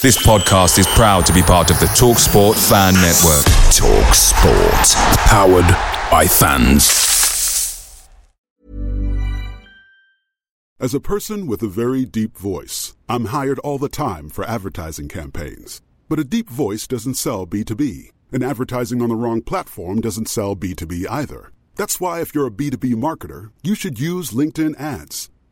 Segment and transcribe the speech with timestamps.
[0.00, 3.44] This podcast is proud to be part of the TalkSport Fan Network.
[3.74, 4.94] TalkSport.
[5.26, 5.66] Powered
[6.08, 8.08] by fans.
[10.78, 15.08] As a person with a very deep voice, I'm hired all the time for advertising
[15.08, 15.82] campaigns.
[16.08, 20.54] But a deep voice doesn't sell B2B, and advertising on the wrong platform doesn't sell
[20.54, 21.50] B2B either.
[21.74, 25.28] That's why, if you're a B2B marketer, you should use LinkedIn ads.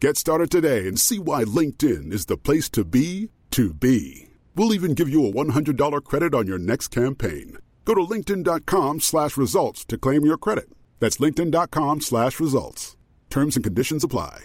[0.00, 4.28] Get started today and see why LinkedIn is the place to be to be.
[4.56, 7.58] We'll even give you a $100 credit on your next campaign.
[7.84, 10.68] Go to linkedin.com slash results to claim your credit.
[11.00, 12.96] That's linkedin.com slash results.
[13.30, 14.44] Terms and conditions apply.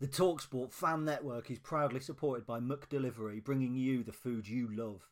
[0.00, 5.11] The Talksport fan network is proudly supported by McDelivery, bringing you the food you love.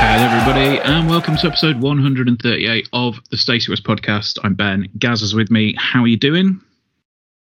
[0.00, 4.38] Hello, everybody, and welcome to episode 138 of the Stacey West podcast.
[4.42, 4.88] I'm Ben.
[4.98, 5.74] Gaz is with me.
[5.78, 6.60] How are you doing?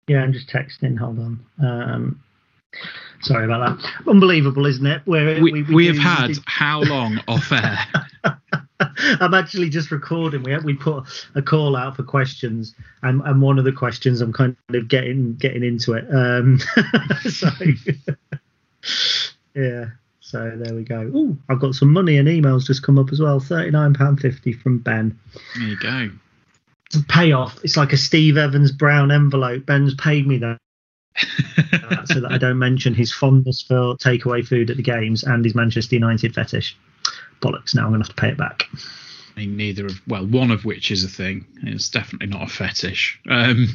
[0.07, 0.97] Yeah, I'm just texting.
[0.97, 1.45] Hold on.
[1.61, 2.23] Um,
[3.21, 3.91] sorry about that.
[4.07, 5.01] Unbelievable, isn't it?
[5.05, 7.77] Where We, we, have do had this- how long off air?
[9.21, 10.43] I'm actually just recording.
[10.43, 11.05] We we put
[11.35, 15.35] a call out for questions, and, and one of the questions I'm kind of getting
[15.35, 16.05] getting into it.
[16.13, 16.59] Um,
[17.29, 17.49] so
[19.55, 19.85] yeah,
[20.19, 21.11] so there we go.
[21.13, 23.39] Oh, I've got some money and emails just come up as well.
[23.39, 25.17] Thirty nine pound fifty from Ben.
[25.55, 26.09] There you go.
[27.09, 27.59] Payoff.
[27.63, 29.65] It's like a Steve Evans brown envelope.
[29.65, 30.57] Ben's paid me that.
[32.05, 35.55] so that I don't mention his fondness for takeaway food at the games and his
[35.55, 36.77] Manchester United fetish.
[37.41, 37.73] Bollocks!
[37.73, 38.67] Now I'm going to have to pay it back.
[39.35, 41.46] I mean, neither of well, one of which is a thing.
[41.63, 43.19] It's definitely not a fetish.
[43.29, 43.68] Um,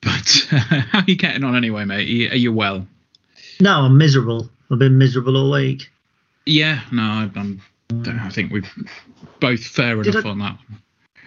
[0.00, 2.00] but how are you getting on anyway, mate?
[2.08, 2.86] Are you, are you well?
[3.60, 4.50] No, I'm miserable.
[4.70, 5.90] I've been miserable all week.
[6.46, 7.62] Yeah, no, I- I'm.
[8.06, 8.66] I think we've
[9.38, 10.58] both fair Did enough I- on that.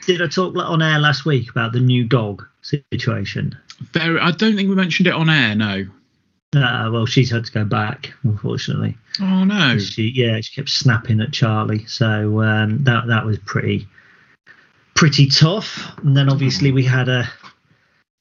[0.07, 3.57] Did I talk on air last week about the new dog situation?
[3.93, 5.55] Fair, I don't think we mentioned it on air.
[5.55, 5.85] No.
[6.55, 8.97] Uh, well, she's had to go back, unfortunately.
[9.21, 9.77] Oh no.
[9.77, 13.87] She, yeah, she kept snapping at Charlie, so um, that that was pretty
[14.95, 15.91] pretty tough.
[16.03, 17.27] And then obviously we had a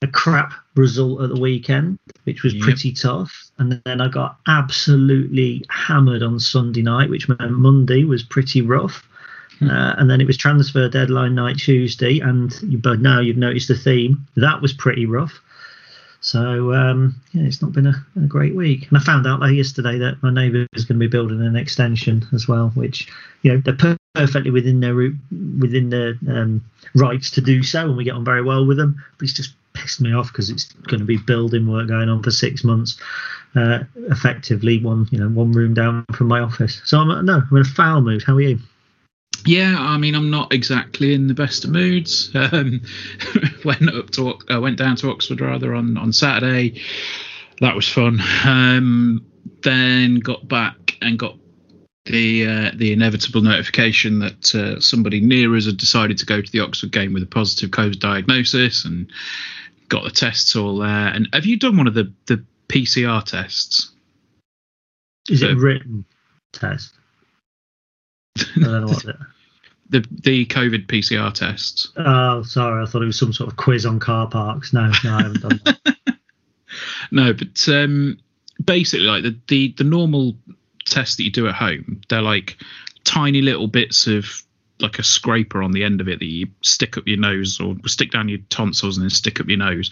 [0.02, 2.62] a crap result at the weekend, which was Yep.
[2.62, 3.32] pretty tough.
[3.58, 9.08] And then I got absolutely hammered on Sunday night, which meant Monday was pretty rough.
[9.62, 13.68] Uh, and then it was transfer deadline night Tuesday, and you, but now you've noticed
[13.68, 14.26] the theme.
[14.36, 15.40] That was pretty rough.
[16.24, 18.88] So um, yeah, it's not been a, a great week.
[18.88, 22.26] And I found out yesterday that my neighbour is going to be building an extension
[22.32, 23.08] as well, which
[23.42, 26.64] you know they're perfectly within their within their um,
[26.94, 28.96] rights to do so, and we get on very well with them.
[29.18, 32.22] But it's just pissed me off because it's going to be building work going on
[32.22, 32.98] for six months,
[33.54, 36.80] uh, effectively one you know one room down from my office.
[36.86, 38.22] So I'm no, I'm in a foul mood.
[38.22, 38.58] How are you?
[39.46, 42.30] Yeah, I mean, I'm not exactly in the best of moods.
[42.34, 42.80] Um,
[43.64, 46.80] went up to, uh, went down to Oxford rather on on Saturday.
[47.60, 48.20] That was fun.
[48.44, 49.24] Um,
[49.62, 51.36] then got back and got
[52.06, 56.52] the uh, the inevitable notification that uh, somebody near us had decided to go to
[56.52, 59.10] the Oxford game with a positive COVID diagnosis and
[59.88, 61.08] got the tests all there.
[61.08, 63.90] And have you done one of the the PCR tests?
[65.28, 66.04] Is it So- a written
[66.52, 66.94] test?
[68.38, 69.16] I don't know what it.
[69.90, 71.92] The the COVID PCR tests.
[71.96, 72.82] Oh, sorry.
[72.82, 74.72] I thought it was some sort of quiz on car parks.
[74.72, 75.78] No, no, I haven't done that.
[77.10, 78.18] No, but um,
[78.64, 80.34] basically, like the, the the normal
[80.84, 82.56] tests that you do at home, they're like
[83.04, 84.42] tiny little bits of
[84.80, 87.76] like a scraper on the end of it that you stick up your nose or
[87.86, 89.90] stick down your tonsils and then stick up your nose.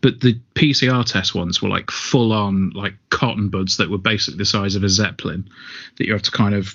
[0.00, 4.38] But the PCR test ones were like full on like cotton buds that were basically
[4.38, 5.48] the size of a zeppelin
[5.96, 6.74] that you have to kind of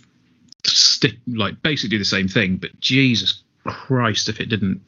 [0.65, 2.57] stick like basically do the same thing.
[2.57, 4.81] But Jesus Christ, if it didn't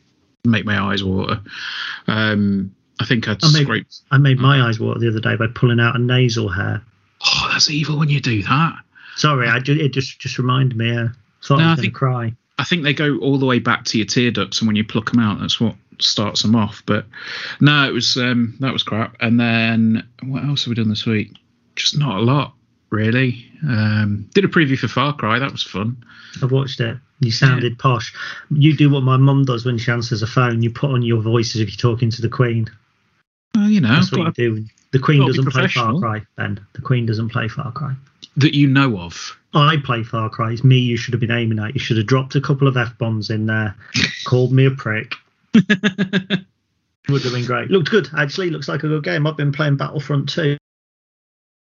[0.46, 1.42] make my eyes water.
[2.08, 4.00] Um, I think I'd I made, scraped.
[4.12, 6.82] I made my eyes water the other day by pulling out a nasal hair.
[7.26, 8.74] Oh, that's evil when you do that.
[9.16, 10.96] Sorry, I ju- it just just reminded me.
[10.96, 11.08] Uh,
[11.44, 12.34] thought No, I was going to think- cry.
[12.58, 14.84] I think they go all the way back to your tear ducts, and when you
[14.84, 16.84] pluck them out, that's what starts them off.
[16.86, 17.06] But
[17.62, 19.16] no, it was um, that was crap.
[19.22, 21.32] And then what else have we done this week?
[21.78, 22.54] Just not a lot,
[22.90, 23.46] really.
[23.64, 25.40] Um, did a preview for Far Cry.
[25.40, 26.04] That was fun.
[26.42, 26.98] I've watched it.
[27.20, 28.14] You sounded posh.
[28.50, 30.62] You do what my mum does when she answers a phone.
[30.62, 32.68] You put on your voice as if you're talking to the Queen.
[33.56, 34.66] Well, you know, That's what you do.
[34.92, 36.00] The Queen doesn't play Far.
[36.00, 36.66] Cry, Ben.
[36.74, 37.94] The Queen doesn't play Far Cry.
[38.38, 39.38] that you know of.
[39.54, 40.52] I play Far Cry.
[40.52, 41.74] It's me you should have been aiming at.
[41.74, 43.76] You should have dropped a couple of F bombs in there,
[44.26, 45.14] called me a prick.
[45.54, 47.72] Would have been great.
[47.72, 48.52] Looked good, actually.
[48.52, 49.26] Looks like a good game.
[49.26, 50.58] I've been playing Battlefront 2.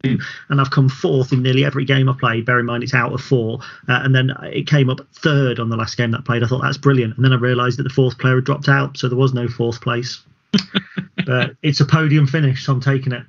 [0.02, 2.46] And I've come fourth in nearly every game I played.
[2.46, 5.68] Bear in mind it's out of four, uh, and then it came up third on
[5.68, 6.42] the last game that I played.
[6.42, 8.96] I thought that's brilliant, and then I realised that the fourth player had dropped out,
[8.96, 10.22] so there was no fourth place.
[11.26, 13.24] but it's a podium finish, so I'm taking it.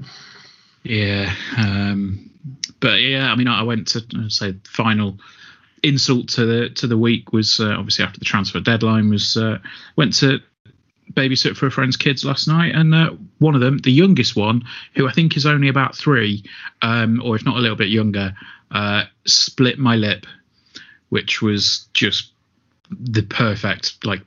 [0.84, 2.32] Yeah, um,
[2.80, 5.18] but yeah, I mean, I went to say final
[5.84, 9.58] insult to the to the week was uh, obviously after the transfer deadline was uh,
[9.96, 10.40] went to
[11.14, 14.64] babysit for a friend's kids last night, and uh, one of them, the youngest one,
[14.96, 16.44] who I think is only about three,
[16.82, 18.34] um, or if not a little bit younger,
[18.72, 20.26] uh, split my lip,
[21.10, 22.32] which was just
[22.90, 24.22] the perfect like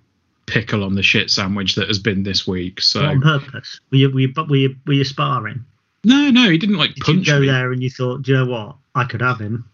[0.46, 2.80] pickle on the shit sandwich that has been this week.
[2.80, 3.80] So on purpose.
[3.90, 5.64] Were you, were you, were you, were you sparring?
[6.04, 7.46] no, no, he didn't like Did punch you go me.
[7.46, 8.76] there and you thought, do you know what?
[8.94, 9.64] I could have him.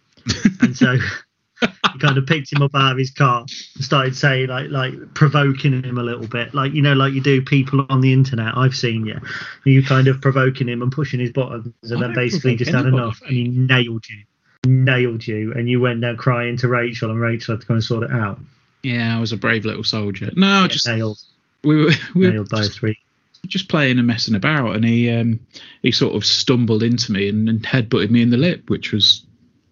[0.61, 0.97] and so
[1.63, 5.15] you kind of picked him up out of his car and started saying, like, like
[5.15, 6.55] provoking him a little bit.
[6.55, 8.57] Like, you know, like you do people on the internet.
[8.57, 9.19] I've seen you.
[9.65, 12.87] You kind of provoking him and pushing his buttons and I then basically just had
[12.87, 14.25] enough and he nailed you.
[14.67, 15.53] Nailed you.
[15.53, 18.13] And you went down crying to Rachel and Rachel had to go and sort it
[18.13, 18.39] out.
[18.83, 20.31] Yeah, I was a brave little soldier.
[20.37, 21.19] No, just nailed,
[21.65, 22.99] we were we were nailed by just, three.
[23.47, 25.41] just playing and messing about, and he um
[25.83, 29.25] he sort of stumbled into me and, and headbutted me in the lip, which was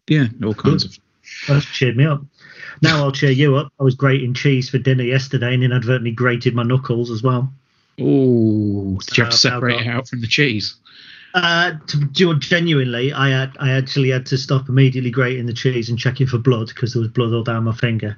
[0.08, 0.98] yeah, all kinds of.
[1.46, 2.22] That's cheered me up.
[2.82, 3.72] Now I'll cheer you up.
[3.80, 7.52] I was grating cheese for dinner yesterday and inadvertently grated my knuckles as well.
[8.00, 10.76] Oh, did you have to separate it out from the cheese?
[11.34, 15.88] Uh, to, do- genuinely, I had I actually had to stop immediately grating the cheese
[15.88, 18.16] and checking for blood because there was blood all down my finger.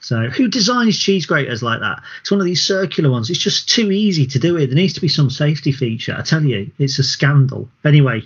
[0.00, 2.02] So who designs cheese graters like that?
[2.20, 3.30] It's one of these circular ones.
[3.30, 4.66] It's just too easy to do it.
[4.66, 6.14] There needs to be some safety feature.
[6.18, 7.68] I tell you, it's a scandal.
[7.84, 8.22] Anyway,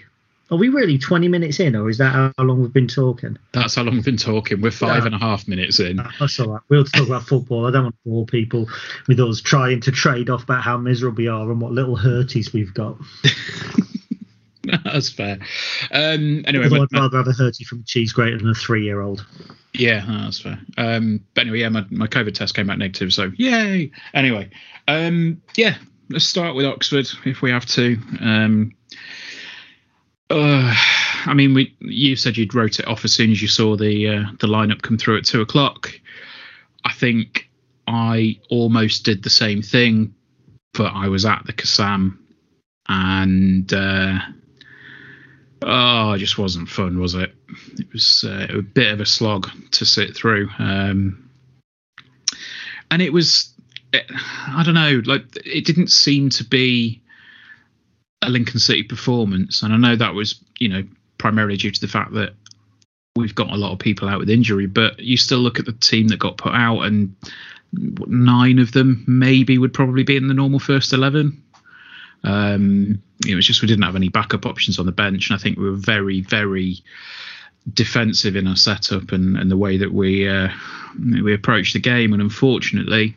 [0.55, 3.37] are we really 20 minutes in, or is that how long we've been talking?
[3.53, 4.61] That's how long we've been talking.
[4.61, 5.07] We're five Yeah.
[5.07, 6.01] and a half minutes in.
[6.21, 6.63] That's all right.
[6.69, 7.67] We'll talk about football.
[7.67, 8.69] I don't want to bore people
[9.09, 12.53] with us trying to trade off about how miserable we are and what little hurties
[12.53, 12.97] we've got.
[14.85, 15.39] That's fair.
[15.93, 19.27] Um, anyway, I'd rather have a hurtie from a cheese grater than a three-year-old.
[19.75, 20.59] Yeah, that's fair.
[20.79, 23.91] Um, but anyway, yeah, my, my COVID test came back negative, so yay.
[24.15, 24.49] Anyway,
[24.89, 25.77] um, yeah,
[26.09, 27.99] let's start with Oxford if we have to.
[28.21, 28.73] Um,
[30.31, 30.75] uh,
[31.27, 34.09] I mean, we you said you'd wrote it off as soon as you saw the
[34.09, 35.93] uh, the lineup come through at two o'clock.
[36.85, 37.51] I think
[37.87, 40.15] I almost did the same thing,
[40.73, 42.19] but I was at the Kassam,
[42.89, 44.19] and uh,
[45.63, 47.35] oh, it just wasn't fun, was it?
[47.79, 51.31] It was uh, a bit of a slog to sit through, um,
[52.91, 53.51] and it was.
[54.49, 57.04] I don't know, like it didn't seem to be
[58.27, 60.85] a Lincoln City performance, and I know that was, you know,
[61.19, 62.35] primarily due to the fact that
[63.17, 65.73] we've got a lot of people out with injury, but you still look at the
[65.73, 67.15] team that got put out, and
[67.73, 71.43] nine of them maybe would probably be in the normal first eleven.
[72.23, 75.43] Um, know, it's just we didn't have any backup options on the bench, and I
[75.43, 76.83] think we were very, very
[77.73, 80.49] defensive in our setup and, and the way that we uh,
[80.99, 82.13] we approached the game.
[82.13, 83.17] And unfortunately,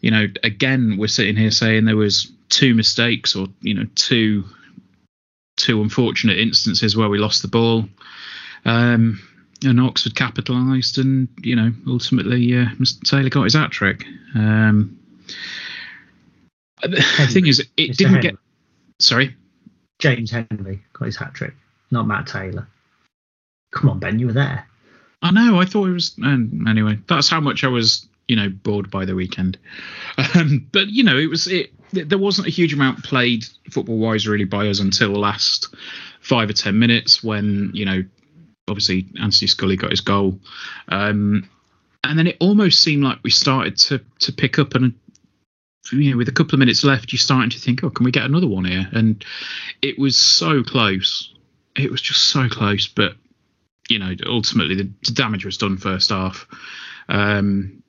[0.00, 4.44] you know, again, we're sitting here saying there was two mistakes or you know two
[5.56, 7.88] two unfortunate instances where we lost the ball.
[8.64, 9.20] Um,
[9.64, 13.00] and Oxford capitalised, and you know, ultimately, uh, Mr.
[13.02, 14.04] Taylor got his hat trick.
[14.34, 14.98] Um,
[16.82, 17.96] the thing is, it Mr.
[17.96, 18.22] didn't Henry.
[18.22, 18.34] get.
[19.00, 19.36] Sorry.
[20.00, 21.54] James Henry got his hat trick,
[21.92, 22.66] not Matt Taylor.
[23.70, 24.66] Come on, Ben, you were there.
[25.22, 25.60] I know.
[25.60, 26.16] I thought it was.
[26.24, 29.58] Um, anyway, that's how much I was, you know, bored by the weekend.
[30.34, 31.46] Um, but you know, it was.
[31.46, 35.74] It there wasn't a huge amount played football wise really by us until the last
[36.20, 38.02] five or ten minutes when you know,
[38.68, 40.38] obviously Anthony Scully got his goal,
[40.88, 41.48] um,
[42.04, 44.94] and then it almost seemed like we started to to pick up and
[45.92, 48.10] you know with a couple of minutes left you're starting to think oh can we
[48.10, 48.88] get another one here?
[48.92, 49.24] And
[49.82, 51.34] it was so close.
[51.76, 53.14] It was just so close but
[53.88, 56.46] you know ultimately the, damage was done first half.
[57.08, 57.81] Um,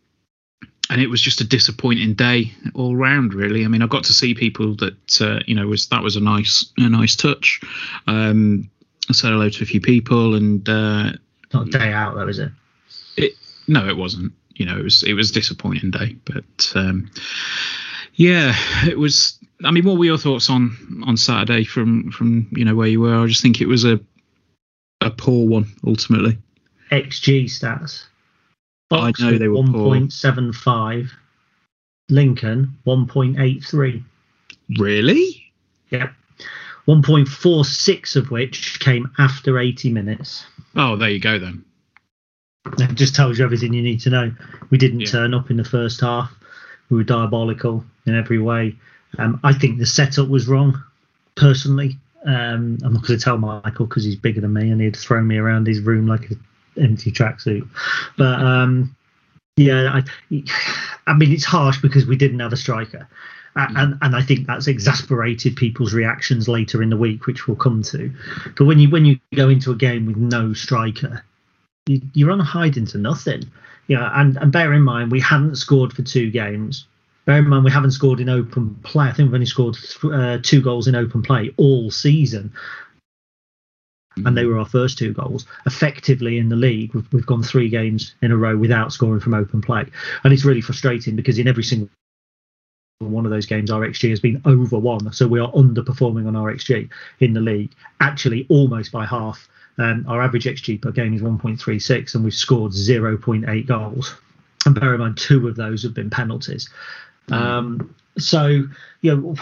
[0.94, 3.66] and it was just a disappointing day all round really.
[3.66, 6.20] I mean i got to see people that uh, you know was that was a
[6.22, 7.60] nice a nice touch.
[8.06, 8.70] Um,
[9.10, 11.14] i said hello to a few people and uh,
[11.52, 12.52] Not a day out though, is it?
[13.18, 13.34] it
[13.68, 14.34] no it wasn't.
[14.54, 17.10] You know it was it was a disappointing day but um
[18.14, 18.54] yeah
[18.86, 22.76] it was i mean what were your thoughts on on saturday from from you know
[22.76, 23.16] where you were?
[23.16, 24.00] I just think it was a
[25.02, 26.38] a poor one ultimately.
[26.92, 28.06] XG stats.
[29.00, 29.96] I know they were poor.
[29.96, 31.10] 1.75.
[32.10, 34.04] Lincoln 1.83.
[34.78, 35.52] really
[35.90, 36.14] Yep.
[36.88, 40.46] 1.46 of which came after 80 minutes.
[40.76, 41.64] oh there you go then
[42.78, 44.34] That just tells you everything you need to know.
[44.70, 45.08] We didn't Yeah.
[45.08, 46.32] turn up in the first half.
[46.90, 48.76] We were diabolical in every way.
[49.18, 50.82] Um, I think the setup was wrong,
[51.36, 51.98] personally.
[52.26, 55.22] Um, I'm not going to tell Michael because he's bigger than me and he'd throw
[55.22, 56.40] me around his room like an
[56.77, 57.68] empty tracksuit.
[58.18, 58.96] But um,
[59.58, 60.01] yeah,
[60.32, 60.44] I,
[61.08, 63.08] I mean, it's harsh because we didn't have a striker.
[63.56, 67.84] And, and I think that's exasperated people's reactions later in the week, which we'll come
[67.84, 68.12] to.
[68.58, 71.24] But when you when you go into a game with no striker,
[71.86, 73.44] you, you're on a hide into nothing.
[73.88, 76.88] Yeah, and, and bear in mind we hadn't scored for two games.
[77.25, 79.06] Bear in mind we haven't scored in open play.
[79.06, 82.51] I think we've only scored uh, two goals in open play all season,
[84.17, 85.46] and they were our first two goals.
[85.65, 89.34] Effectively in the league, we've, we've gone three games in a row without scoring from
[89.34, 89.86] open play,
[90.24, 91.89] and it's really frustrating because in every single
[93.00, 96.36] one of those games, our XG has been over one, so we are underperforming on
[96.36, 96.89] our XG
[97.20, 97.72] in the league.
[98.00, 99.50] Actually, almost by half.
[99.79, 104.15] Um, our average XG per game is 1.36, and we've scored 0.8 goals.
[104.65, 106.70] And bear in mind, two of those have been penalties.
[107.32, 108.63] Um, so,
[109.01, 109.36] you know,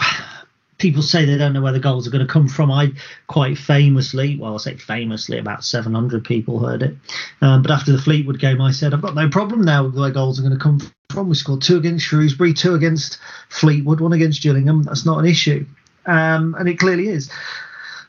[0.82, 2.70] people say they don't know where the goals are going to come from.
[2.70, 2.90] I
[3.28, 6.96] quite famously, well, I say famously, about 700 people heard it.
[7.40, 10.10] Um, but after the Fleetwood game, I said, I've got no problem now with where
[10.10, 11.28] goals are going to come from.
[11.28, 14.82] We scored two against Shrewsbury, two against Fleetwood, one against Gillingham.
[14.82, 15.64] That's not an issue.
[16.04, 17.30] Um, and it clearly is.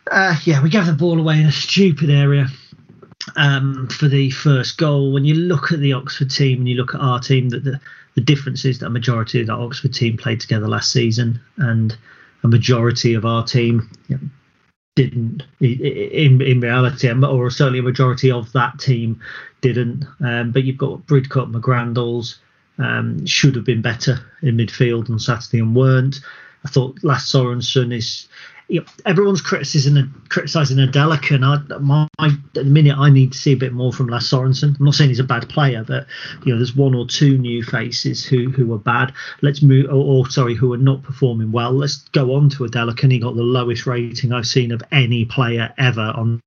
[0.10, 2.48] Uh, yeah, we gave the ball away in a stupid area
[3.36, 5.14] um, for the first goal.
[5.14, 7.80] When you look at the Oxford team and you look at our team, that the,
[8.16, 11.96] the difference is that a majority of that Oxford team played together last season, and
[12.44, 13.90] a majority of our team
[14.96, 15.44] didn't.
[15.60, 19.20] In in reality, or certainly a majority of that team
[19.62, 20.06] didn't.
[20.24, 22.38] Um, but you've got Bridcut, McGrandles
[22.78, 26.22] um, should have been better in midfield on Saturday and weren't.
[26.66, 28.28] I thought Lasse Sorensen is.
[28.74, 33.38] You know, everyone's criticising criticizing Adelakun, and I, my at the minute I need to
[33.38, 34.76] see a bit more from Lasse Sorensen.
[34.80, 36.08] I'm not saying he's a bad player, but
[36.44, 39.14] you know, there's one or two new faces who who are bad.
[39.44, 41.72] Let's move, or, or sorry, who are not performing well.
[41.72, 45.26] Let's go on to Adelakun, and he got the lowest rating I've seen of any
[45.26, 46.42] player ever on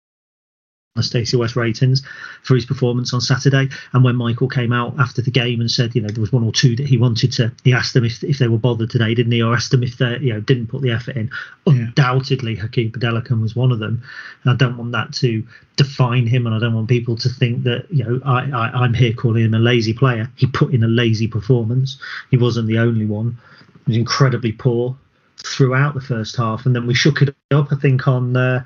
[1.03, 2.03] Stacey West ratings
[2.43, 3.69] for his performance on Saturday.
[3.93, 6.45] And when Michael came out after the game and said, you know, there was one
[6.45, 9.15] or two that he wanted to, he asked them if, if they were bothered today,
[9.15, 9.43] didn't he?
[9.43, 11.31] Or asked them if they, you know, didn't put the effort in.
[11.67, 14.03] Undoubtedly, Hakeeb Adelakun was one of them.
[14.45, 17.65] And I don't want that to define him, and I don't want people to think
[17.65, 20.31] that, you know, I, I, I'm here calling him a lazy player.
[20.37, 21.99] He put in a lazy performance.
[22.31, 23.39] He wasn't the only one.
[23.85, 24.97] He was incredibly poor
[25.45, 27.69] throughout the first half, and then we shook it up.
[27.71, 28.65] I think on uh,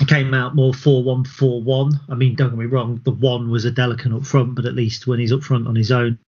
[0.00, 2.00] it came out more 4 1 4 1.
[2.08, 5.06] I mean, don't get me wrong, the one was Adelakun up front, but at least
[5.06, 6.18] when he's up front on his own,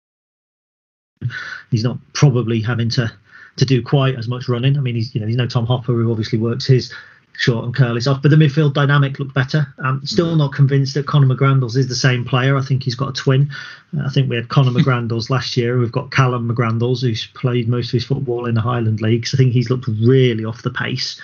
[1.71, 3.12] he's not probably having to
[3.57, 4.77] to do quite as much running.
[4.77, 6.93] I mean, he's you know he's no Tom Hopper who obviously works his
[7.37, 9.67] short and curlies off, but the midfield dynamic looked better.
[9.83, 12.57] I'm still not convinced that Conor McGrandles is the same player.
[12.57, 13.50] I think he's got a twin.
[13.97, 15.79] Uh, I think we had Conor McGrandles last year.
[15.79, 19.33] We've got Callum McGrandles, who's played most of his football in the Highland Leagues.
[19.35, 21.21] I think he's looked really off the pace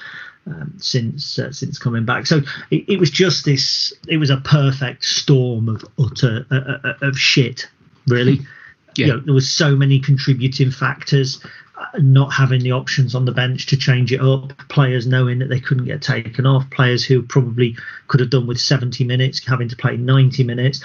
[0.47, 2.27] um, since uh, since coming back.
[2.27, 3.93] So it, it was just this.
[4.09, 7.69] It was a perfect storm of utter uh, uh, of shit,
[8.07, 8.41] really.
[8.97, 9.07] Yeah.
[9.07, 11.39] You know, there was so many contributing factors.
[11.77, 15.51] uh, Not having the options on the bench to change it up, players knowing that
[15.51, 17.77] they couldn't get taken off, players who probably
[18.09, 20.83] could have done with 70 minutes having to play 90 minutes.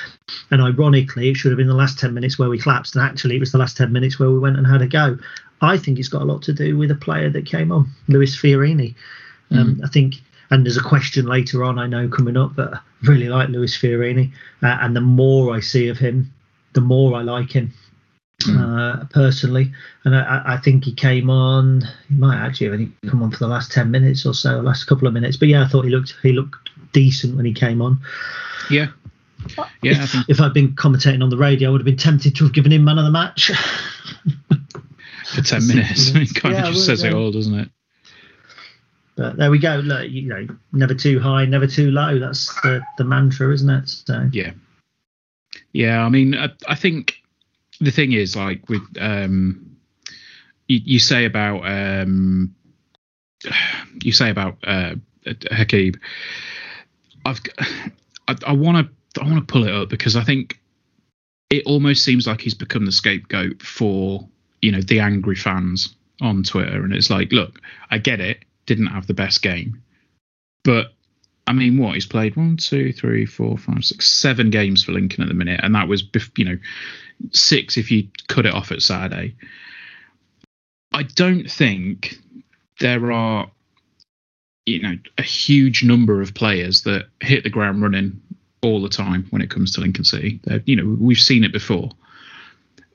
[0.49, 3.37] And ironically, it should have been the last 10 minutes where we collapsed, and actually,
[3.37, 5.17] it was the last 10 minutes where we went and had a go.
[5.61, 8.35] I think it's got a lot to do with a player that came on, Lewis
[8.35, 8.95] Fiorini.
[9.51, 10.15] Um, I think,
[10.49, 13.77] and there's a question later on I know coming up, but I really like Lewis
[13.77, 14.31] Fiorini,
[14.63, 16.31] uh, and the more I see of him,
[16.73, 17.73] the more I like him
[18.49, 19.71] uh, personally.
[20.05, 21.81] And I- I, think he came on.
[22.07, 24.85] He might actually have only come on for the last ten minutes or so, last
[24.85, 25.37] couple of minutes.
[25.37, 27.99] But yeah, I thought he looked he looked decent when he came on.
[28.69, 28.87] Yeah.
[29.81, 32.43] Yeah, if, if I'd been commentating on the radio, I would have been tempted to
[32.43, 33.51] have given him man of the match.
[35.25, 37.69] for 10 minutes, it kind Yeah, of just says it all, doesn't it?
[39.15, 39.75] But there we go.
[39.75, 42.17] Look, you know, never too high, never too low.
[42.17, 43.89] That's the, the mantra, isn't it?
[43.89, 44.51] So Yeah,
[45.73, 46.03] yeah.
[46.03, 47.21] I mean, I, I think
[47.79, 49.75] the thing is, like, with um,
[50.67, 52.55] you, you say about um,
[54.01, 55.99] you say about uh, Hakeeb.
[57.25, 57.41] I've
[58.45, 60.59] I want to I want to pull it up because I think
[61.49, 64.27] it almost seems like he's become the scapegoat for
[64.61, 68.87] you know the angry fans on Twitter, and it's like, look, I get it, didn't
[68.87, 69.81] have the best game,
[70.63, 70.93] but
[71.47, 75.23] I mean, what he's played one, two, three, four, five, six, seven games for Lincoln
[75.23, 76.03] at the minute, and that was
[76.37, 76.57] you know
[77.31, 79.35] six if you cut it off at Saturday.
[80.93, 82.15] I don't think
[82.79, 83.49] there are
[84.65, 88.21] you know a huge number of players that hit the ground running
[88.61, 90.39] all the time when it comes to Lincoln City.
[90.43, 91.89] They're, you know, we've seen it before,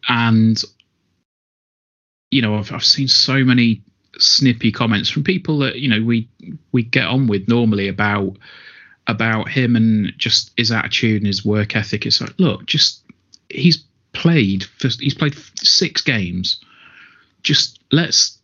[0.08, 0.62] and
[2.30, 3.82] you know, I've, I've seen so many
[4.18, 6.28] snippy comments from people that you know we
[6.72, 8.36] we get on with normally about
[9.06, 12.06] about him and just his attitude and his work ethic.
[12.06, 13.02] It's like, look, just
[13.48, 16.60] he's played for he's played six games.
[17.42, 18.38] Just let's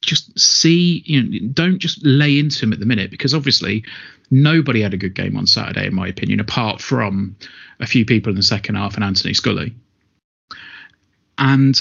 [0.00, 3.84] just see, you know, don't just lay into him at the minute because obviously
[4.30, 7.36] nobody had a good game on Saturday, in my opinion, apart from
[7.80, 9.74] a few people in the second half and Anthony Scully.
[11.38, 11.80] And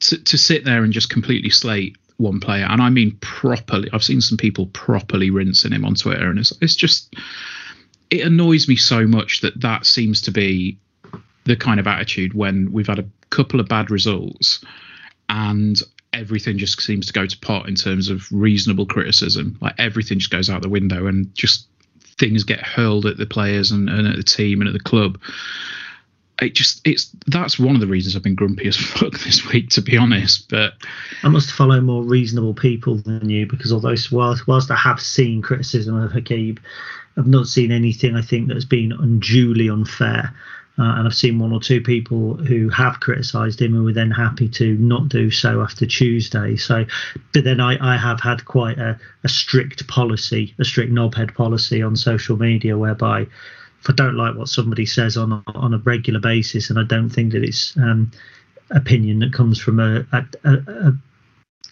[0.00, 4.04] to, to sit there and just completely slate one player, and I mean properly, I've
[4.04, 7.14] seen some people properly rinsing him on Twitter, and it's it's just
[8.10, 10.78] it annoys me so much that that seems to be
[11.44, 14.62] the kind of attitude when we've had a couple of bad results
[15.28, 15.82] and
[16.12, 19.56] everything just seems to go to pot in terms of reasonable criticism.
[19.60, 21.66] Like everything just goes out the window and just
[22.18, 25.18] things get hurled at the players and, and at the team and at the club.
[26.40, 29.70] It just it's that's one of the reasons I've been grumpy as fuck this week,
[29.70, 30.48] to be honest.
[30.48, 30.74] But
[31.22, 35.42] I must follow more reasonable people than you because although whilst, whilst I have seen
[35.42, 36.58] criticism of Hakeeb,
[37.16, 40.34] I've not seen anything I think that's been unduly unfair.
[40.78, 44.12] Uh, and I've seen one or two people who have criticised him and were then
[44.12, 46.54] happy to not do so after Tuesday.
[46.54, 46.84] So,
[47.34, 51.82] but then I, I have had quite a, a strict policy, a strict knobhead policy
[51.82, 53.26] on social media, whereby
[53.86, 57.10] I don't like what somebody says on a, on a regular basis, and I don't
[57.10, 58.10] think that it's um,
[58.70, 60.92] opinion that comes from a, a, a,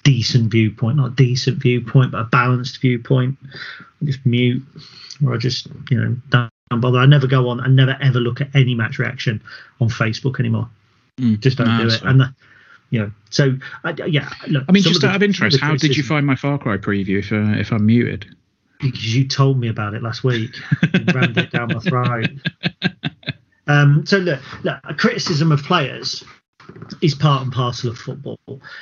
[0.04, 3.36] decent viewpoint, not decent viewpoint, but a balanced viewpoint,
[4.00, 4.62] I just mute
[5.24, 6.98] or I just you know don't bother.
[6.98, 7.60] I never go on.
[7.60, 9.42] I never ever look at any match reaction
[9.80, 10.68] on Facebook anymore.
[11.18, 12.02] mm, Just don't nah, do it.
[12.02, 12.26] And uh,
[12.90, 14.30] you know, so I, yeah.
[14.46, 16.76] Look, I mean, just the- out of interest, how did you find my Far Cry
[16.76, 18.26] preview if uh, if I'm muted?
[18.80, 20.54] Because you told me about it last week.
[20.94, 22.26] You rammed it down my throat.
[23.68, 26.22] Um, so look, look, a criticism of players
[27.02, 28.38] is part and parcel of football.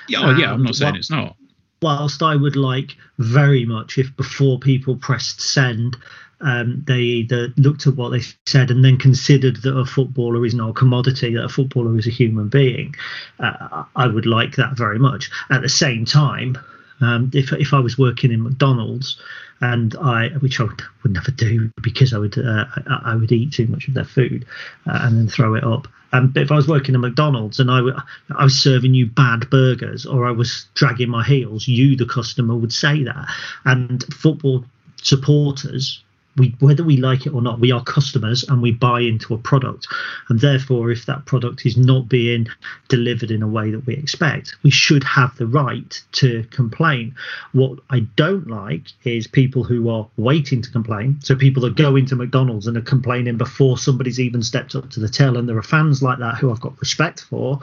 [0.08, 1.36] Yeah, oh, yeah, I'm not saying what- it's not.
[1.82, 5.96] whilst I would like very much if before people pressed send,
[6.40, 10.54] um, they either looked at what they said and then considered that a footballer is
[10.54, 12.94] not a commodity, that a footballer is a human being.
[13.38, 15.30] Uh, I would like that very much.
[15.50, 16.58] At the same time,
[17.00, 19.18] um, if if I was working in McDonald's
[19.64, 23.52] and I, which I would, never do because I would uh, I, I would eat
[23.52, 24.44] too much of their food
[24.86, 25.88] uh, and then throw it up.
[26.12, 27.96] Um, but if I was working at McDonald's and I, w-
[28.36, 32.54] I was serving you bad burgers or I was dragging my heels, you, the customer,
[32.54, 33.26] would say that.
[33.64, 34.64] And football
[35.02, 36.03] supporters,
[36.36, 39.38] we, whether we like it or not, we are customers and we buy into a
[39.38, 39.86] product.
[40.28, 42.46] And therefore, if that product is not being
[42.88, 47.14] delivered in a way that we expect, we should have the right to complain.
[47.52, 51.18] What I don't like is people who are waiting to complain.
[51.22, 55.00] So people that go into McDonald's and are complaining before somebody's even stepped up to
[55.00, 55.36] the till.
[55.36, 57.60] And there are fans like that who I've got respect for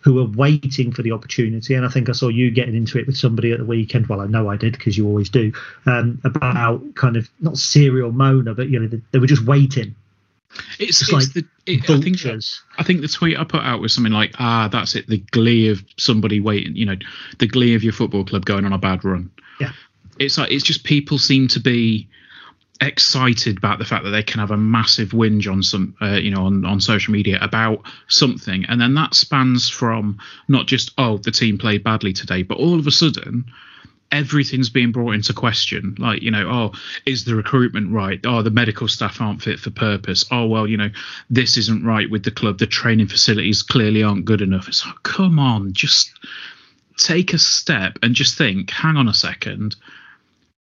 [0.00, 1.74] who are waiting for the opportunity.
[1.74, 4.06] And I think I saw you getting into it with somebody at the weekend.
[4.06, 5.52] Well, I know I did because you always do.
[5.86, 9.94] Um, about kind of not serial moaner, but you know they, they were just waiting,
[10.78, 12.18] It's, It's like the it, I think.
[12.78, 15.06] I think the tweet I put out was something like, "Ah, that's it.
[15.06, 16.76] The glee of somebody waiting.
[16.76, 16.96] You know,
[17.38, 19.72] the glee of your football club going on a bad run." Yeah.
[20.18, 22.08] It's like it's just people seem to be
[22.80, 26.30] excited about the fact that they can have a massive whinge on some, uh, you
[26.30, 31.18] know, on on social media about something, and then that spans from not just oh
[31.18, 33.44] the team played badly today, but all of a sudden
[34.12, 35.94] everything's being brought into question.
[35.98, 36.72] Like, you know, oh,
[37.06, 38.20] is the recruitment right?
[38.24, 40.24] Oh, the medical staff aren't fit for purpose.
[40.30, 40.90] Oh, well, you know,
[41.28, 42.58] this isn't right with the club.
[42.58, 44.68] The training facilities clearly aren't good enough.
[44.68, 46.10] It's like, come on, just
[46.96, 49.76] take a step and just think, hang on a second.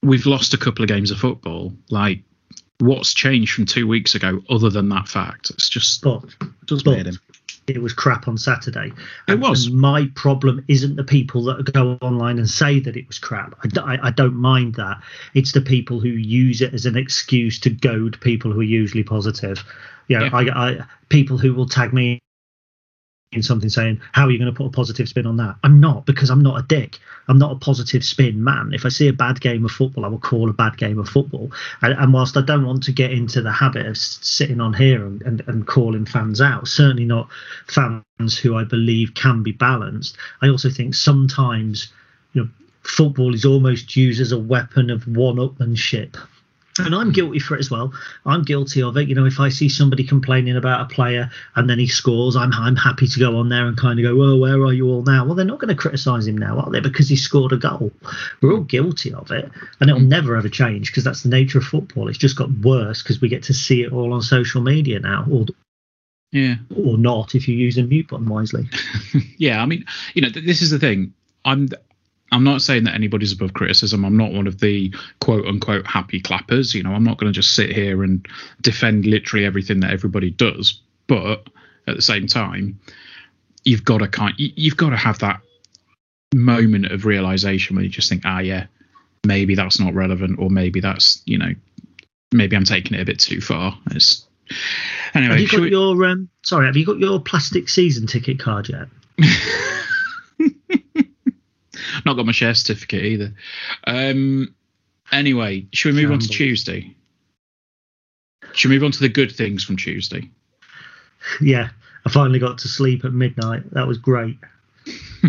[0.05, 1.73] We've lost a couple of games of football.
[1.90, 2.21] Like,
[2.79, 5.51] what's changed from two weeks ago other than that fact?
[5.51, 6.23] It's just But
[6.67, 7.19] does but him.
[7.67, 8.93] it was crap on Saturday.
[9.29, 9.67] It was.
[9.67, 13.55] And my problem isn't the people that go online and say that it was crap.
[13.79, 14.99] I don't mind that.
[15.35, 19.05] It's the people who use it as an excuse to goad people who are usually
[19.05, 19.64] positive.
[20.09, 20.31] You know, Yeah.
[20.55, 22.21] I, I people who will tag me in
[23.42, 26.07] something saying, "How are you going to put a positive spin on that?" I'm not
[26.07, 26.99] because I'm not a dick.
[27.29, 28.73] I'm not a positive spin man.
[28.73, 31.09] If I see a bad game of football, I will call a bad game of
[31.09, 31.51] football.
[31.83, 35.05] And, and whilst I don't want to get into the habit of sitting on here
[35.07, 37.29] and, and, and calling fans out, certainly not
[37.66, 41.92] fans who I believe can be balanced, I also think sometimes,
[42.35, 42.49] you know,
[42.83, 46.16] football is almost used as a weapon of one-upmanship.
[46.79, 47.93] And I'm guilty for it as well.
[48.27, 49.09] I'm guilty of it.
[49.09, 52.53] You know, if I see somebody complaining about a player and then he scores, I'm
[52.53, 55.03] I'm happy to go on there and kind of go, well, where are you all
[55.03, 56.81] now?" Well, they're not going to criticise him now, are they?
[56.81, 57.93] Because he scored a goal.
[58.43, 59.49] We're all guilty of it,
[59.81, 60.09] and it'll mm.
[60.09, 62.09] never ever change because that's the nature of football.
[62.09, 65.27] It's just got worse because we get to see it all on social media now,
[65.31, 65.47] or
[66.33, 66.57] Yeah.
[66.77, 68.69] or not if you use the mute button wisely.
[69.39, 69.85] yeah, I mean,
[70.15, 71.15] you know, th- this is the thing.
[71.45, 71.69] I'm
[72.35, 74.05] I'm not saying that anybody's above criticism.
[74.05, 76.75] I'm not one of the quote unquote happy clappers.
[76.75, 78.27] You know, I'm not going to just sit here and
[78.61, 80.81] defend literally everything that everybody does.
[81.07, 81.49] But
[81.87, 82.81] at the same time,
[83.64, 85.40] you've got to kind you- you've got to have that
[86.35, 88.66] moment of realization where you just think, ah, yeah,
[89.25, 91.55] maybe that's not relevant, or maybe that's you know,
[92.33, 93.79] maybe I'm taking it a bit too far.
[93.92, 94.27] It's
[95.14, 95.35] anyway.
[95.35, 96.66] Have you got we- your um, sorry?
[96.66, 98.88] Have you got your plastic season ticket card yet?
[102.05, 103.35] Not got my share certificate either.
[103.87, 104.55] Um,
[105.12, 106.95] anyway, should we move on to Tuesday?
[108.53, 110.31] Should we move on to the good things from Tuesday?
[111.40, 111.71] yeah,
[112.07, 113.69] I finally got to sleep at midnight.
[113.73, 114.38] That was great.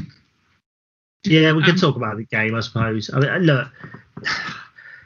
[1.23, 3.09] yeah, we can Um, talk about the game, I suppose.
[3.13, 3.67] I mean, look,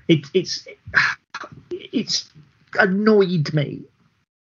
[0.08, 0.68] it, it's
[1.72, 2.30] it's
[2.78, 3.84] annoyed me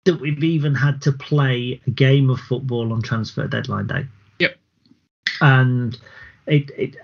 [0.04, 4.06] that we've even had to play a game of football on transfer deadline day.
[4.38, 4.56] Yep.
[5.42, 5.98] And
[6.48, 6.96] it it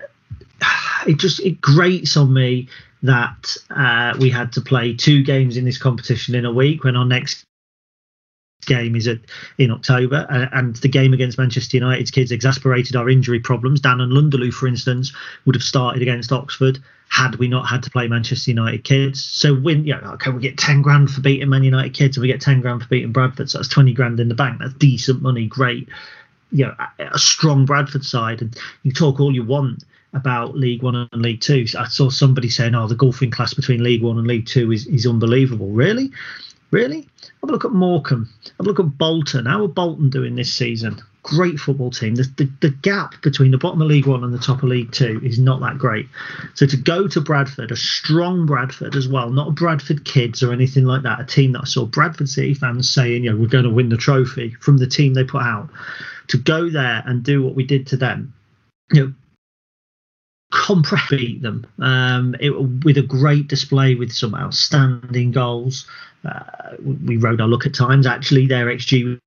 [1.07, 2.67] it just it grates on me
[3.03, 6.95] that uh, we had to play two games in this competition in a week when
[6.95, 7.45] our next
[8.65, 9.19] game is at,
[9.57, 13.79] in October, and, and the game against Manchester United's kids exasperated our injury problems.
[13.79, 15.13] Dan N'Lundulu, for instance,
[15.45, 16.79] would have started against Oxford
[17.09, 19.23] had we not had to play Manchester United kids.
[19.23, 22.27] So win, yeah, okay, we get ten grand for beating Man United kids, and we
[22.27, 23.49] get ten grand for beating Bradford.
[23.49, 24.59] So that's twenty grand in the bank.
[24.59, 25.87] That's decent money, great.
[26.51, 30.95] You know, a, strong Bradford side, and you talk all you want about League One
[30.95, 31.65] and League Two.
[31.77, 34.87] I saw somebody saying, "Oh, the golfing class between League One and League Two is
[34.87, 36.11] is unbelievable." Really,
[36.71, 37.07] really.
[37.41, 38.29] Have a look at Morecambe.
[38.57, 39.45] Have a look at Bolton.
[39.45, 41.01] How are Bolton doing this season?
[41.25, 42.13] Great football team.
[42.13, 44.91] The, the, the gap between the bottom of League One and the top of League
[44.91, 46.07] Two is not that great.
[46.53, 50.85] So to go to Bradford, a strong Bradford as well, not Bradford kids or anything
[50.85, 53.63] like that, a team that I saw Bradford City fans saying, you know, we're going
[53.63, 55.69] to win the trophy from the team they put out.
[56.27, 58.33] To go there and do what we did to them,
[58.91, 59.13] you know,
[60.51, 62.51] comprehend beat them um, it,
[62.83, 65.87] with a great display with some outstanding goals.
[66.23, 68.05] Uh, we rode our luck at times.
[68.07, 69.19] Actually, their XG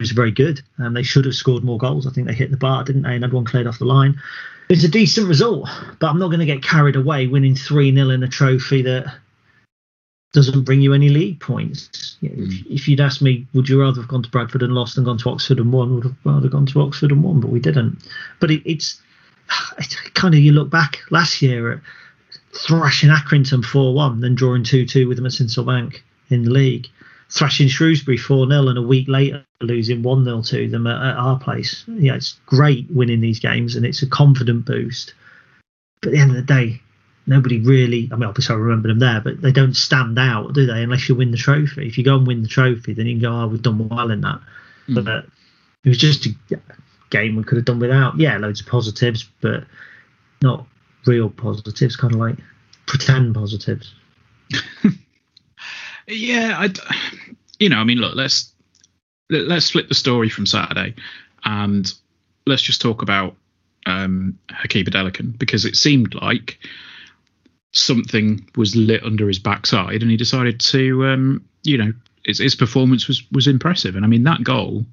[0.00, 2.06] was very good, and they should have scored more goals.
[2.06, 3.14] I think they hit the bar, didn't they?
[3.14, 4.20] And had one cleared off the line.
[4.68, 5.68] It's a decent result,
[6.00, 9.14] but I'm not going to get carried away winning 3 0 in a trophy that
[10.32, 12.16] doesn't bring you any league points.
[12.20, 12.72] You know, if, hmm.
[12.72, 15.18] if you'd asked me, would you rather have gone to Bradford and lost than gone
[15.18, 17.98] to Oxford and won, would have rather gone to Oxford and won, but we didn't.
[18.40, 19.00] But it, it's,
[19.78, 21.80] it's kind of you look back last year at
[22.52, 26.50] thrashing Accrington 4 1, then drawing 2 2 with them at Sincil Bank in the
[26.50, 26.88] league,
[27.30, 31.16] thrashing Shrewsbury 4 0, and a week later losing 1 0 to them at, at
[31.16, 31.84] our place.
[31.86, 35.14] Yeah, it's great winning these games and it's a confident boost.
[36.00, 36.80] But at the end of the day,
[37.26, 40.66] nobody really, I mean, obviously I remember them there, but they don't stand out, do
[40.66, 41.86] they, unless you win the trophy.
[41.86, 44.10] If you go and win the trophy, then you can go, oh, we've done well
[44.10, 44.40] in that.
[44.88, 45.04] Mm.
[45.04, 45.26] But
[45.84, 46.34] it was just a
[47.10, 48.18] game we could have done without.
[48.18, 49.64] Yeah, loads of positives, but
[50.42, 50.66] not
[51.06, 52.36] real positives, kind of like
[52.86, 53.94] pretend positives.
[56.06, 56.70] Yeah, I,
[57.58, 58.52] you know, I mean, look, let's
[59.30, 60.94] let- let's flip the story from Saturday,
[61.44, 61.92] and
[62.46, 63.36] let's just talk about
[63.86, 66.58] um, Hakeeb Adelakun because it seemed like
[67.72, 71.92] something was lit under his backside, and he decided to, um, you know,
[72.24, 74.84] his, his performance was was impressive, and I mean that goal.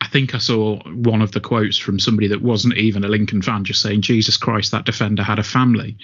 [0.00, 3.42] I think I saw one of the quotes from somebody that wasn't even a Lincoln
[3.42, 5.96] fan, just saying, "Jesus Christ, that defender had a family."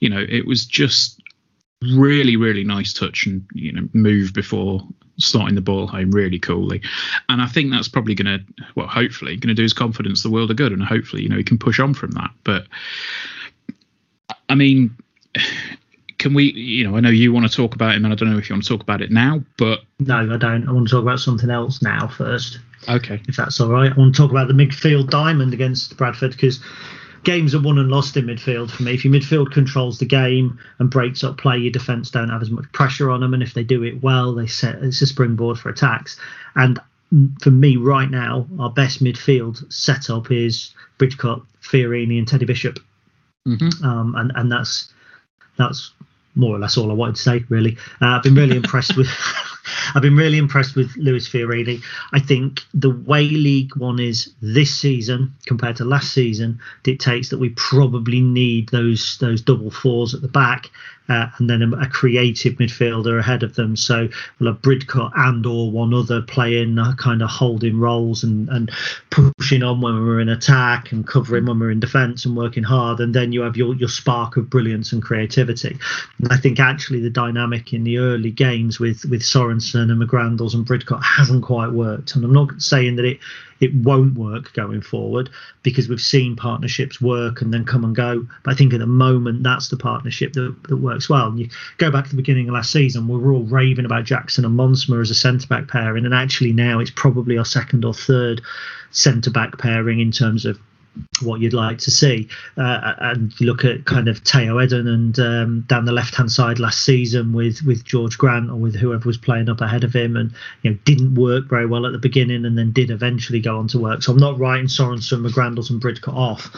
[0.00, 1.20] You know, it was just
[1.82, 4.80] really really nice touch and you know move before
[5.18, 6.80] starting the ball home really coolly
[7.28, 10.30] and i think that's probably going to well hopefully going to do his confidence the
[10.30, 12.66] world of good and hopefully you know he can push on from that but
[14.48, 14.96] i mean
[16.18, 16.52] can we?
[16.52, 18.48] You know, I know you want to talk about him, and I don't know if
[18.48, 20.68] you want to talk about it now, but no, I don't.
[20.68, 22.58] I want to talk about something else now first.
[22.88, 23.20] Okay.
[23.28, 26.60] If that's all right, I want to talk about the midfield diamond against Bradford because
[27.26, 28.94] games are won and lost in midfield for me.
[28.94, 32.50] If your midfield controls the game and breaks up play, your defence don't have as
[32.50, 35.58] much pressure on them, and if they do it well, they set it's a springboard
[35.58, 36.18] for attacks.
[36.54, 36.78] And
[37.40, 42.78] for me, right now, our best midfield setup is Bridcut, Fiorini, and Teddy Bishop,
[43.46, 43.84] mm-hmm.
[43.84, 44.92] um, and and that's
[45.58, 45.92] that's
[46.36, 47.44] more or less all I wanted to say.
[47.48, 49.08] Really, uh, I've been really impressed with.
[49.94, 51.82] I've been really impressed with Lewis Fiorini.
[52.12, 57.38] I think the way League One is this season compared to last season dictates that
[57.38, 60.70] we probably need those those double fours at the back
[61.08, 63.76] uh, and then a, a, creative midfielder ahead of them.
[63.76, 68.48] So we'll have Bridcut and or one other playing uh, kind of holding roles and,
[68.48, 68.70] and
[69.10, 73.00] pushing on when we're in attack and covering when we're in defence and working hard.
[73.00, 75.78] And then you have your, your spark of brilliance and creativity.
[76.18, 80.54] And I think actually the dynamic in the early games with, with Sorensen and McGrandles
[80.54, 82.14] and Bridcut hasn't quite worked.
[82.14, 83.20] And I'm not saying that it
[83.60, 85.30] it won't work going forward
[85.62, 88.26] because we've seen partnerships work and then come and go.
[88.42, 91.28] But I think at the moment that's the partnership that, that works well.
[91.28, 94.04] And you go back to the beginning of last season, we were all raving about
[94.04, 97.84] Jackson and Montsma as a centre back pairing, and actually now it's probably our second
[97.84, 98.42] or third
[98.90, 100.58] centre back pairing in terms of
[101.22, 102.28] what you'd like to see.
[102.56, 106.30] Uh, and you look at kind of Tayo Edun and um, down the left hand
[106.30, 109.94] side last season with with George Grant or with whoever was playing up ahead of
[109.94, 110.32] him, and
[110.62, 113.68] you know didn't work very well at the beginning, and then did eventually go on
[113.68, 114.02] to work.
[114.02, 116.54] So I'm not writing Sorensen, McGrandles, and Bridcut off.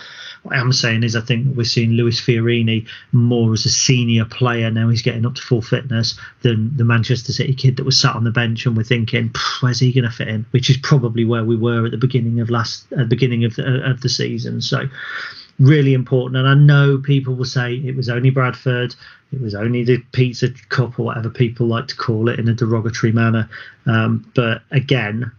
[0.48, 4.24] What I am saying is I think we're seeing Lewis Fiorini more as a senior
[4.24, 4.88] player now.
[4.88, 8.24] He's getting up to full fitness than the Manchester City kid that was sat on
[8.24, 9.30] the bench, and we're thinking,
[9.60, 10.46] where's he going to fit in?
[10.52, 13.56] Which is probably where we were at the beginning of last, at the beginning of
[13.56, 14.62] the, of the season.
[14.62, 14.88] So
[15.58, 16.38] really important.
[16.38, 18.96] And I know people will say it was only Bradford,
[19.30, 22.54] it was only the pizza cup or whatever people like to call it in a
[22.54, 23.50] derogatory manner.
[23.84, 25.30] Um, but again,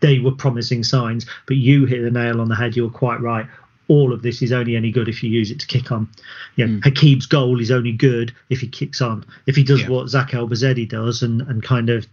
[0.00, 1.26] they were promising signs.
[1.46, 2.76] But you hit the nail on the head.
[2.76, 3.46] You were quite right
[3.88, 6.08] all of this is only any good if you use it to kick on.
[6.56, 6.82] You know, mm.
[6.82, 9.24] Hakeeb's goal is only good if he kicks on.
[9.46, 9.88] If he does yeah.
[9.88, 12.06] what Zach Elbouzedi does and, and kind of,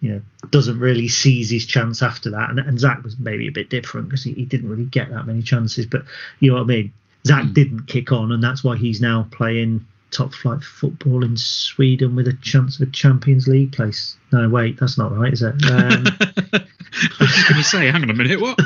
[0.00, 2.50] you know, doesn't really seize his chance after that.
[2.50, 5.26] And, and Zach was maybe a bit different because he, he didn't really get that
[5.26, 5.86] many chances.
[5.86, 6.02] But
[6.40, 6.92] you know what I mean?
[7.26, 7.54] Zach mm.
[7.54, 12.28] didn't kick on, and that's why he's now playing top flight football in Sweden with
[12.28, 14.16] a chance of a Champions League place.
[14.32, 15.54] No, wait, that's not right, is it?
[15.70, 18.58] Um, I was going to say, hang on a minute, what?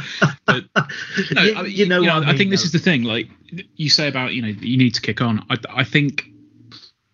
[0.47, 0.65] But,
[1.33, 3.03] no, you, you, know, you know I, mean, I, think this is the thing.
[3.03, 3.29] Like
[3.77, 5.45] you say about, you know, you need to kick on.
[5.51, 6.27] I, I think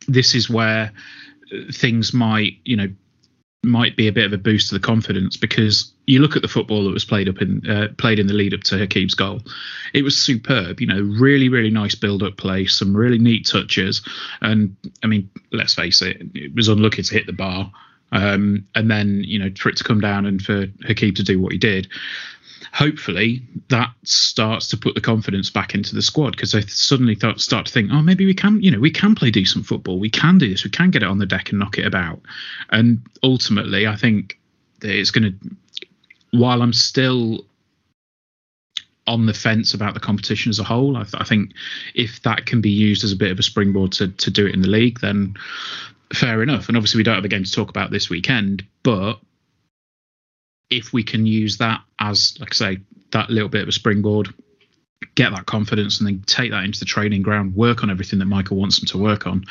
[0.07, 0.93] this is where
[1.73, 2.89] things might, you know,
[3.65, 6.49] might be a bit of a boost to the confidence because you look at the
[6.49, 9.41] football that was played up in uh, played in the lead up to Hakeeb's goal.
[9.93, 14.03] It was superb, you know, really really nice build up play, some really neat touches,
[14.41, 17.73] and I mean, let's face it, it was unlucky to hit the bar,
[18.13, 21.41] um, and then you know for it to come down and for Hakeeb to do
[21.41, 21.89] what he did
[22.73, 27.67] hopefully that starts to put the confidence back into the squad because they suddenly start
[27.67, 29.99] to think, oh, maybe we can, you know, we can play decent football.
[29.99, 30.65] We can do this.
[30.65, 32.21] We can get it on the deck and knock it about.
[32.71, 34.39] And ultimately, I think
[34.81, 35.57] that it's going to,
[36.39, 37.45] while I'm still
[39.07, 41.53] on the fence about the competition as a whole, I, th- I think
[41.95, 44.55] if that can be used as a bit of a springboard to, to do it
[44.55, 45.35] in the league, then
[46.13, 46.69] fair enough.
[46.69, 49.21] And obviously, we don't have a game to talk about this weekend, but
[50.71, 52.79] if we can use that as, like I say,
[53.13, 54.29] that little bit of a springboard,
[55.15, 58.27] get that confidence, and then take that into the training ground, work on everything that
[58.27, 59.45] Michael wants them to work on.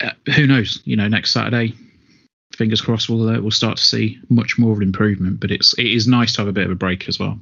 [0.00, 0.80] Uh, who knows?
[0.84, 1.74] You know, next Saturday,
[2.54, 5.40] fingers crossed, we'll uh, we'll start to see much more of an improvement.
[5.40, 7.38] But it's it is nice to have a bit of a break as well.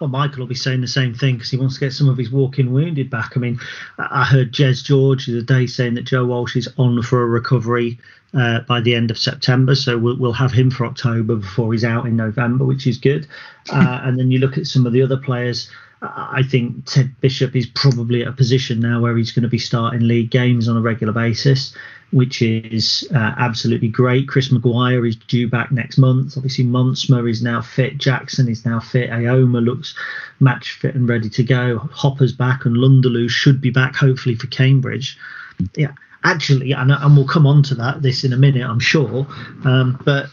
[0.00, 2.18] Well, Michael will be saying the same thing because he wants to get some of
[2.18, 3.36] his walking wounded back.
[3.36, 3.58] I mean,
[3.98, 7.26] I heard Jez George the other day saying that Joe Walsh is on for a
[7.26, 7.98] recovery
[8.34, 11.84] uh, by the end of September, so we'll, we'll have him for October before he's
[11.84, 13.26] out in November, which is good.
[13.70, 15.70] Uh, and then you look at some of the other players.
[16.02, 19.58] I think Ted Bishop is probably at a position now where he's going to be
[19.58, 21.76] starting league games on a regular basis,
[22.12, 24.28] which is uh, absolutely great.
[24.28, 26.36] Chris Maguire is due back next month.
[26.36, 27.96] Obviously, Montsma is now fit.
[27.98, 29.10] Jackson is now fit.
[29.10, 29.94] Eyoma looks
[30.38, 31.78] match fit and ready to go.
[31.78, 35.18] Hopper's back, and N'Lundulu should be back hopefully for Cambridge.
[35.74, 39.26] Yeah, actually, and, and we'll come on to that this in a minute, I'm sure.
[39.64, 40.26] Um, but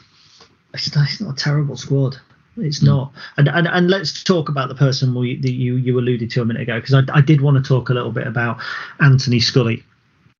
[0.73, 2.17] it's, it's not a terrible squad.
[2.57, 3.13] It's not.
[3.37, 6.45] And, and and let's talk about the person we, that you you alluded to a
[6.45, 8.57] minute ago because I, I did want to talk a little bit about
[8.99, 9.83] Anthony Scully.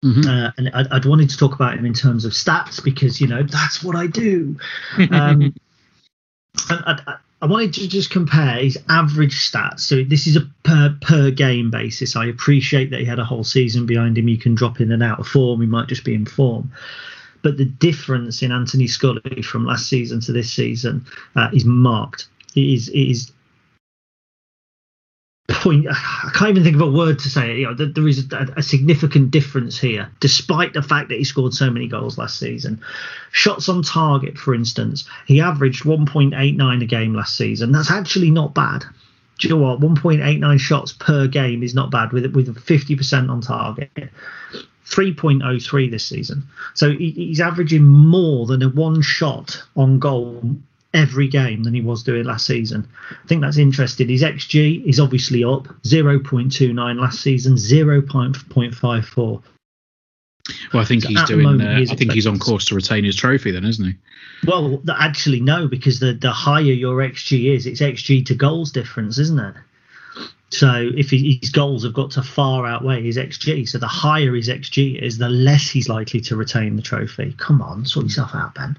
[0.03, 0.29] Mm-hmm.
[0.29, 3.27] Uh, and I'd, I'd, wanted to talk about him in terms of stats because you
[3.27, 4.57] know that's what I do.
[5.12, 5.53] Um,
[6.69, 9.81] I, I wanted to just compare his average stats.
[9.81, 12.15] So this is a per per game basis.
[12.15, 14.27] I appreciate that he had a whole season behind him.
[14.27, 15.62] You can drop in and out of form.
[15.62, 16.71] He might just be in form.
[17.41, 22.27] But the difference in Anthony Scully from last season to this season uh, is marked.
[22.55, 23.31] It is, it is
[25.49, 25.88] point.
[25.89, 27.57] I can't even think of a word to say.
[27.59, 31.53] You know, there is a, a, significant difference here, despite the fact that he scored
[31.53, 32.81] so many goals last season.
[33.31, 37.71] Shots on target, for instance, he averaged 1.89 a game last season.
[37.71, 38.83] That's actually not bad.
[39.39, 39.79] Do you know what?
[39.79, 43.91] 1.89 shots per game is not bad with with 50% on target.
[44.85, 46.47] 3.03 this season.
[46.73, 50.57] So he's averaging more than a one shot on goal
[50.93, 52.88] every game than he was doing last season.
[53.12, 54.10] I think that's interesting.
[54.10, 59.43] His XG is obviously up 0.29 last season, 0.54.
[60.73, 61.43] Well, I think so he's doing.
[61.43, 63.93] Moment, uh, I think he's on course to retain his trophy, then, isn't he?
[64.47, 69.19] Well, actually, no, because the the higher your XG is, it's XG to goals difference,
[69.19, 69.56] isn't it?
[70.52, 74.34] So if he, his goals have got to far outweigh his XG, so the higher
[74.34, 77.36] his XG is, the less he's likely to retain the trophy.
[77.38, 78.75] Come on, sort yourself out, Ben.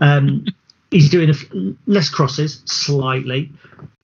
[0.00, 0.44] Um,
[0.92, 1.34] He's doing
[1.86, 3.50] less crosses slightly,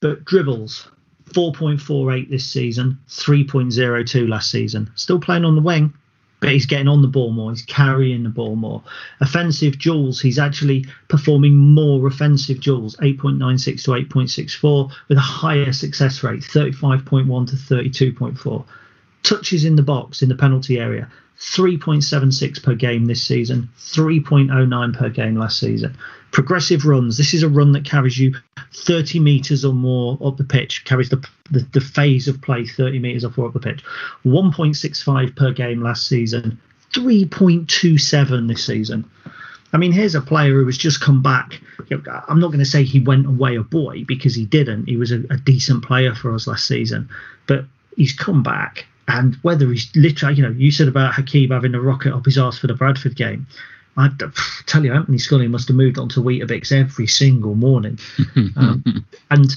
[0.01, 0.89] but dribbles
[1.35, 4.91] 4.48 this season, 3.02 last season.
[4.95, 5.93] Still playing on the wing,
[6.41, 7.51] but he's getting on the ball more.
[7.51, 8.83] He's carrying the ball more.
[9.21, 16.23] Offensive duels, he's actually performing more offensive duels, 8.96 to 8.64, with a higher success
[16.23, 18.65] rate, 35.1 to 32.4.
[19.25, 25.09] Touches in the box in the penalty area, 3.76 per game this season, 3.09 per
[25.09, 25.97] game last season.
[26.33, 27.17] Progressive runs.
[27.17, 28.35] This is a run that carries you
[28.75, 32.99] 30 metres or more up the pitch, carries the, the, the phase of play 30
[32.99, 33.85] metres or more up the pitch.
[34.25, 36.61] 1.65 per game last season,
[36.93, 39.09] 3.27 this season.
[39.73, 41.61] I mean, here's a player who has just come back.
[42.29, 44.89] I'm not going to say he went away a boy because he didn't.
[44.89, 47.09] He was a, a decent player for us last season,
[47.47, 47.65] but
[47.97, 48.87] he's come back.
[49.09, 52.39] And whether he's literally, you know, you said about Hakeeb having a rocket up his
[52.39, 53.47] arse for the Bradford game.
[53.97, 54.11] I
[54.67, 57.99] tell you, Anthony Scully must have moved on to Weetabix every single morning.
[58.57, 59.57] um, and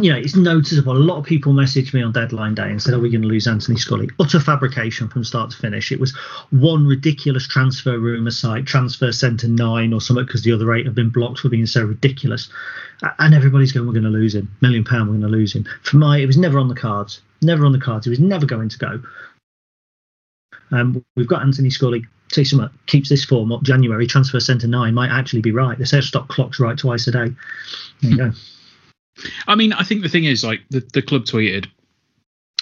[0.00, 0.96] you know, it's noticeable.
[0.96, 3.28] A lot of people messaged me on deadline day and said, Are we going to
[3.28, 4.08] lose Anthony Scully?
[4.20, 5.92] Utter fabrication from start to finish.
[5.92, 6.16] It was
[6.50, 10.94] one ridiculous transfer rumour site, Transfer Centre 9 or something, because the other eight have
[10.94, 12.48] been blocked for being so ridiculous.
[13.18, 14.50] And everybody's going, We're going to lose him.
[14.60, 15.66] Million pound, we're going to lose him.
[15.82, 17.20] For my, it was never on the cards.
[17.40, 18.06] Never on the cards.
[18.06, 19.02] He was never going to go.
[20.70, 22.04] Um, we've got Anthony Scully.
[22.30, 23.62] Say something keeps this form up.
[23.62, 25.78] January transfer centre nine might actually be right.
[25.78, 27.34] The say stock clocks right twice a day.
[28.02, 28.32] There you go.
[29.46, 31.66] I mean, I think the thing is like the, the club tweeted,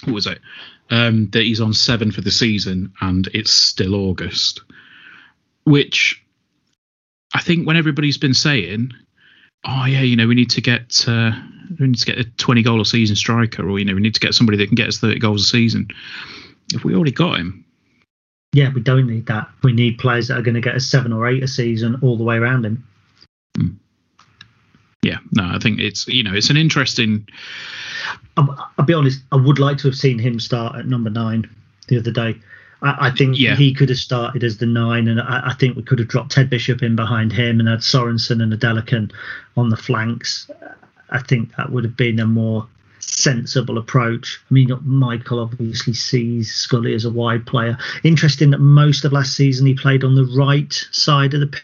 [0.04, 0.40] what was it?
[0.88, 4.60] Um, that he's on seven for the season and it's still August,
[5.64, 6.24] which
[7.34, 8.92] I think when everybody's been saying,
[9.64, 11.32] oh yeah, you know, we need to get uh,
[11.78, 14.14] we need to get a 20 goal a season striker, or you know, we need
[14.14, 15.88] to get somebody that can get us 30 goals a season.
[16.74, 17.64] If we already got him,
[18.52, 19.48] yeah, we don't need that.
[19.62, 22.16] We need players that are going to get us seven or eight a season all
[22.16, 22.86] the way around him.
[23.56, 23.68] Hmm.
[25.02, 27.28] Yeah, no, I think it's you know it's an interesting.
[28.36, 29.22] I'll, I'll, be honest.
[29.30, 31.48] I would like to have seen him start at number nine
[31.88, 32.36] the other day.
[32.82, 33.56] I, I think yeah.
[33.56, 36.32] he could have started as the nine, and I, I, think we could have dropped
[36.32, 39.12] Ted Bishop in behind him and had Sorensen and Adelakun
[39.56, 40.50] on the flanks.
[41.10, 42.66] I think that would have been a more
[43.00, 44.40] sensible approach.
[44.50, 47.78] I mean, Michael obviously sees Scully as a wide player.
[48.02, 51.60] Interesting that most of last season he played on the right side of the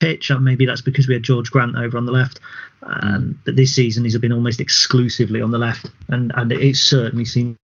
[0.00, 0.30] pitch.
[0.30, 2.40] Maybe that's because we had Jorge Grant over on the left.
[2.82, 7.24] Um, but this season he's been almost exclusively on the left, and and it certainly
[7.24, 7.56] seems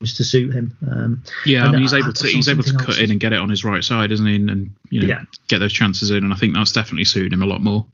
[0.00, 0.76] to suit him.
[0.90, 2.84] Um, yeah, I mean, he's able to he's able to else.
[2.84, 4.36] cut in and get it on his right side, isn't he?
[4.36, 5.22] And, and you know yeah.
[5.48, 7.84] get those chances in, and I think that's definitely suited him a lot more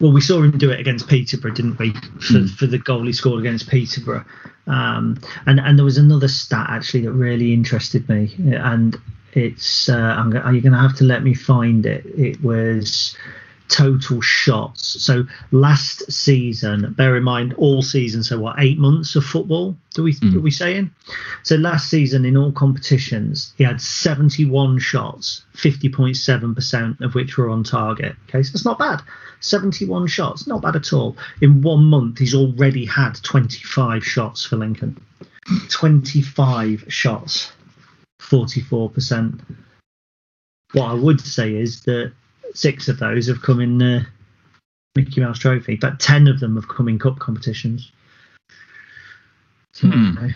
[0.00, 1.92] well, we saw him do it against Peterborough, didn't we?
[1.92, 2.50] For, mm.
[2.50, 4.24] for the goal he scored against Peterborough.
[4.66, 8.96] Um, and and there was another stat actually that really interested me, and
[9.32, 12.04] it's uh, I'm, you're going to have to let me find it.
[12.06, 13.16] It was
[13.68, 15.02] total shots.
[15.02, 19.76] So last season, bear in mind all season, so what eight months of football?
[19.94, 20.36] Do we mm.
[20.36, 20.90] are we saying?
[21.42, 27.48] So last season in all competitions, he had 71 shots, 50.7 percent of which were
[27.48, 28.16] on target.
[28.28, 29.00] Okay, so it's not bad.
[29.40, 31.16] 71 shots, not bad at all.
[31.42, 34.98] In one month, he's already had 25 shots for Lincoln.
[35.68, 37.52] 25 shots,
[38.20, 39.40] 44 percent.
[40.72, 42.12] What I would say is that
[42.54, 44.06] six of those have come in the
[44.96, 47.92] Mickey Mouse Trophy, but ten of them have come in cup competitions.
[49.72, 50.28] So, hmm.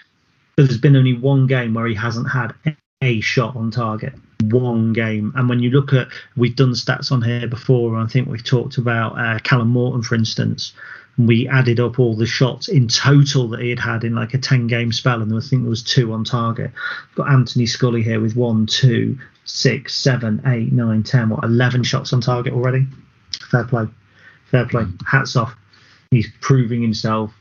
[0.56, 2.52] But there's been only one game where he hasn't had
[3.00, 4.12] a shot on target.
[4.44, 5.32] one game.
[5.36, 7.96] And when you look at, we've done stats on here before.
[7.96, 10.72] I think we've talked about uh, Callum Morton, for instance.
[11.18, 14.38] We added up all the shots in total that he had had in like a
[14.38, 16.70] 10 game spell, and I think there was two on target.
[17.08, 21.82] We've got Anthony Scully here with one, two, six, seven, eight, nine, ten, what, 11
[21.82, 22.86] shots on target already?
[23.50, 23.86] Fair play.
[24.50, 24.82] Fair play.
[24.84, 25.06] Mm.
[25.06, 25.54] Hats off.
[26.10, 27.32] He's proving himself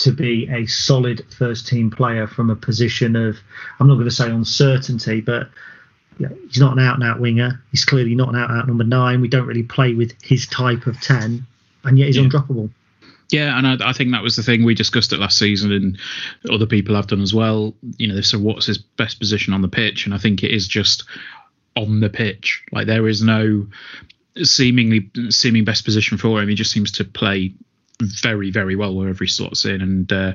[0.00, 3.36] to be a solid first team player from a position of,
[3.80, 5.48] I'm not going to say uncertainty, but
[6.18, 7.62] he's not an out and out winger.
[7.70, 9.20] He's clearly not an out and out number nine.
[9.20, 11.46] We don't really play with his type of 10,
[11.84, 12.24] and yet he's Yeah.
[12.24, 12.70] undroppable.
[13.32, 15.98] Yeah, and I, I think that was the thing we discussed it last season, and
[16.52, 17.74] other people have done as well.
[17.96, 20.68] You know, said what's his best position on the pitch, and I think it is
[20.68, 21.04] just
[21.74, 22.62] on the pitch.
[22.72, 23.66] Like there is no
[24.42, 26.48] seemingly seeming best position for him.
[26.48, 27.54] He just seems to play
[28.02, 30.32] very, very well wherever he slots in, and uh,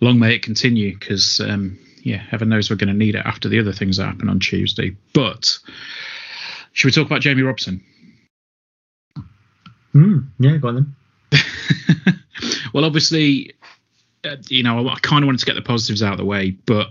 [0.00, 3.48] long may it continue because um, yeah, heaven knows we're going to need it after
[3.48, 4.96] the other things that happen on Tuesday.
[5.12, 5.58] But
[6.72, 7.84] should we talk about Jamie Robson?
[9.92, 10.94] Mm, yeah, go on then.
[12.72, 13.54] well, obviously,
[14.24, 16.50] uh, you know, I kind of wanted to get the positives out of the way,
[16.50, 16.88] but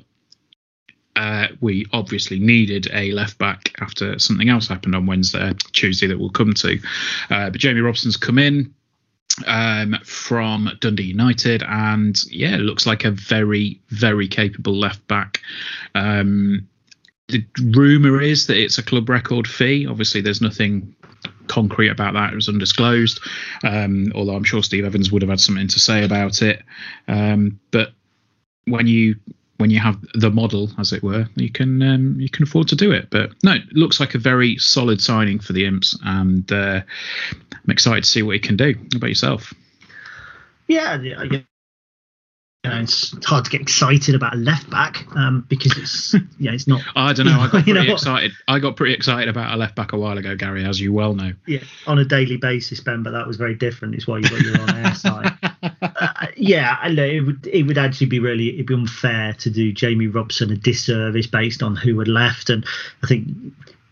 [1.15, 6.19] uh, we obviously needed a left back after something else happened on Wednesday, Tuesday that
[6.19, 6.79] we'll come to.
[7.29, 8.73] Uh, but Jamie Robson's come in
[9.45, 15.41] um, from Dundee United, and yeah, looks like a very, very capable left back.
[15.95, 16.67] Um,
[17.27, 19.85] the rumor is that it's a club record fee.
[19.85, 20.95] Obviously, there's nothing
[21.47, 22.33] concrete about that.
[22.33, 23.19] It was undisclosed.
[23.63, 26.63] Um, although I'm sure Steve Evans would have had something to say about it.
[27.07, 27.93] Um, but
[28.65, 29.15] when you
[29.57, 32.75] when you have the model, as it were, you can um, you can afford to
[32.75, 33.09] do it.
[33.09, 36.81] But no, it looks like a very solid signing for the Imps, and uh,
[37.31, 38.73] I'm excited to see what he can do.
[38.73, 39.53] How about yourself?
[41.31, 41.47] Yeah.
[42.67, 46.51] You know, it's hard to get excited about a left back um, because it's yeah,
[46.51, 47.39] it's not I don't know.
[47.39, 47.93] I got know pretty what?
[47.93, 48.31] excited.
[48.47, 51.13] I got pretty excited about a left back a while ago, Gary, as you well
[51.13, 51.33] know.
[51.45, 53.03] yeah on a daily basis, Ben.
[53.03, 53.95] But that was very different.
[53.95, 55.33] It's why you got your on air side.
[55.99, 59.49] Uh, yeah, I know it would it would actually be really it'd be unfair to
[59.49, 62.65] do Jamie Robson a disservice based on who had left, and
[63.03, 63.27] I think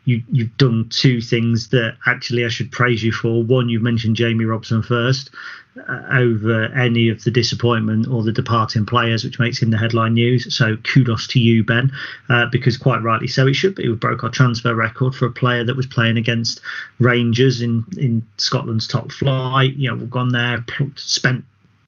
[0.06, 3.44] you you've done two things that actually I should praise you for.
[3.44, 5.32] One, you've mentioned Jamie Robson first
[5.78, 10.56] over any of the disappointment or the departing players, which makes him the headline news.
[10.56, 11.92] So kudos to you, Ben,
[12.30, 13.88] uh, because quite rightly so it should be.
[13.88, 16.62] We broke our transfer record for a player that was playing against
[17.00, 19.76] Rangers in in Scotland's top flight.
[19.76, 20.66] You know, we've gone there,
[20.96, 21.44] spent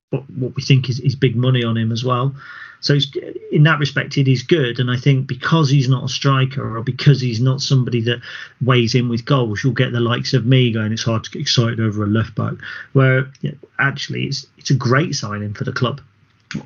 [0.09, 2.35] what, what we think is, is big money on him as well.
[2.79, 2.97] So
[3.51, 4.79] in that respect, it is good.
[4.79, 8.21] And I think because he's not a striker or because he's not somebody that
[8.61, 11.41] weighs in with goals, you'll get the likes of me going, it's hard to get
[11.41, 12.53] excited over a left back.
[12.93, 16.01] Where you know, actually, it's it's a great signing for the club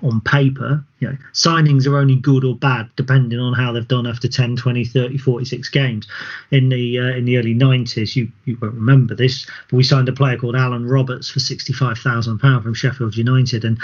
[0.04, 0.84] on paper.
[1.00, 4.56] You know, signings are only good or bad depending on how they've done after 10,
[4.56, 6.08] 20, 30, 46 games.
[6.52, 10.10] In the uh, in the early 90s, you, you won't remember this, but we signed
[10.10, 13.66] a player called Alan Roberts for £65,000 from Sheffield United.
[13.66, 13.80] And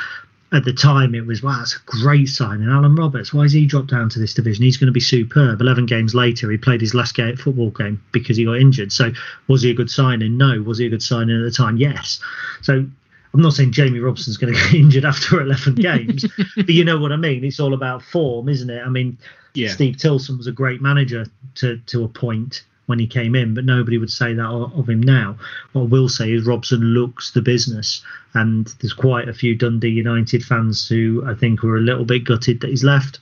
[0.54, 2.70] at the time it was wow, it's a great signing.
[2.70, 4.64] Alan Roberts, why has he dropped down to this division?
[4.64, 5.60] He's going to be superb.
[5.60, 8.92] Eleven games later, he played his last game football game because he got injured.
[8.92, 9.12] So
[9.48, 10.38] was he a good signing?
[10.38, 10.62] No.
[10.62, 11.78] Was he a good signing at the time?
[11.78, 12.20] Yes.
[12.62, 12.86] So
[13.34, 16.26] I'm not saying Jamie Robson's going to get injured after 11 games,
[16.56, 17.44] but you know what I mean.
[17.44, 18.82] It's all about form, isn't it?
[18.84, 19.18] I mean,
[19.54, 19.70] Yeah.
[19.70, 21.26] Steve Tilson was a great manager
[21.56, 25.02] to to a point when he came in, but nobody would say that of him
[25.02, 25.38] now.
[25.74, 28.02] What I will say is Robson looks the business,
[28.34, 32.24] and there's quite a few Dundee United fans who I think were a little bit
[32.24, 33.20] gutted that he's left.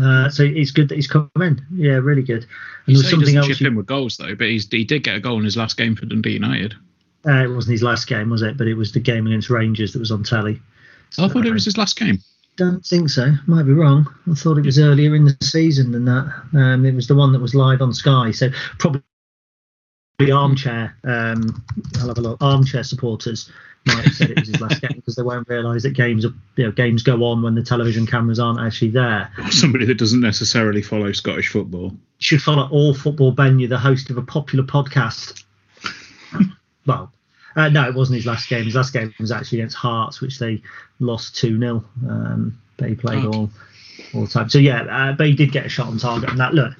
[0.00, 1.60] Uh, so it's good that he's come in.
[1.74, 2.44] Yeah, really good.
[2.86, 3.46] And You there was say he something else.
[3.48, 5.76] chip you- in with goals though, but he did get a goal in his last
[5.76, 6.74] game for Dundee United.
[7.26, 8.56] Uh, it wasn't his last game, was it?
[8.56, 10.60] But it was the game against Rangers that was on telly.
[11.18, 12.18] I thought it was his last game.
[12.56, 13.32] Don't think so.
[13.46, 14.12] Might be wrong.
[14.30, 16.32] I thought it was earlier in the season than that.
[16.54, 18.30] Um, it was the one that was live on Sky.
[18.32, 19.02] So probably
[20.32, 20.96] armchair.
[21.04, 21.64] Um,
[22.00, 22.42] I'll have a look.
[22.42, 23.50] Armchair supporters
[23.86, 26.34] might have said it was his last game because they won't realise that games are,
[26.56, 29.32] you know, games go on when the television cameras aren't actually there.
[29.50, 31.96] Somebody that doesn't necessarily follow Scottish football.
[32.18, 33.32] Should follow all football.
[33.32, 35.44] Ben, you're the host of a popular podcast.
[36.86, 37.12] Well,
[37.56, 38.64] uh, no, it wasn't his last game.
[38.64, 40.62] His last game was actually against Hearts, which they
[41.00, 43.50] lost two 0 um, But he played all
[44.14, 44.48] all the time.
[44.48, 46.74] So yeah, uh, but he did get a shot on target, and that look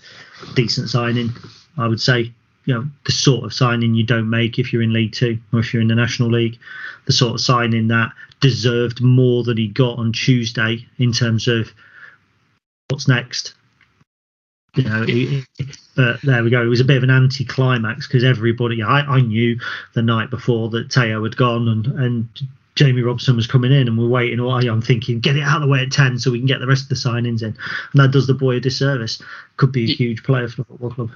[0.55, 1.31] decent signing,
[1.77, 2.33] I would say.
[2.67, 5.61] You know, the sort of signing you don't make if you're in League Two or
[5.61, 6.59] if you're in the National League.
[7.07, 11.73] The sort of signing that deserved more than he got on Tuesday in terms of
[12.89, 13.55] what's next.
[14.75, 16.63] You know, it, it- but there we go.
[16.63, 19.59] It was a bit of an anti-climax because everybody, I, I knew
[19.95, 22.29] the night before that Tayo had gone, and and
[22.77, 24.41] Jamie Robson was coming in and we're waiting.
[24.41, 26.67] I'm thinking, get it out of the way at 10 so we can get the
[26.67, 27.49] rest of the signings in.
[27.49, 27.57] And
[27.95, 29.21] that does the boy a disservice.
[29.59, 31.11] Could be a huge player for the football club.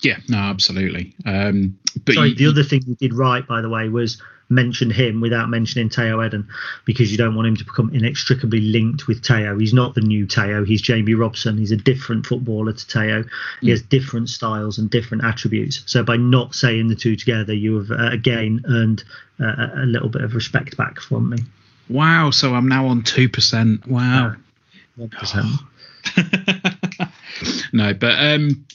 [0.00, 1.12] Yeah, no, absolutely.
[1.26, 4.90] Um, but Sorry, you- the other thing you did right, by the way, was mention
[4.90, 6.46] him without mentioning Tayo Edun
[6.84, 9.58] because you don't want him to become inextricably linked with Tayo.
[9.60, 10.66] He's not the new Tayo.
[10.66, 11.56] He's Jamie Robson.
[11.56, 13.26] He's a different footballer to Tayo.
[13.60, 13.70] He Mm.
[13.70, 15.82] has different styles and different attributes.
[15.86, 19.04] So by not saying the two together, you have uh, again earned
[19.40, 21.38] uh, a- little bit of respect back from me.
[21.88, 23.86] wow, so I'm now on two percent.
[23.86, 24.34] Wow.
[24.98, 25.46] 100%.
[27.72, 28.66] no, but um,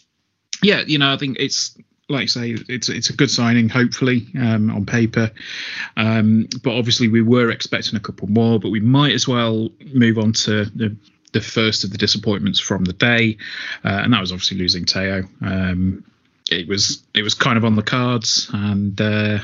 [0.63, 1.77] yeah, you know, I think it's
[2.09, 5.31] like I say, it's it's a good signing, hopefully um, on paper.
[5.97, 10.17] Um, but obviously, we were expecting a couple more, but we might as well move
[10.17, 10.95] on to the
[11.33, 13.37] the first of the disappointments from the day,
[13.83, 15.27] uh, and that was obviously losing Tayo.
[15.41, 16.05] Um,
[16.51, 19.39] it was it was kind of on the cards, and uh,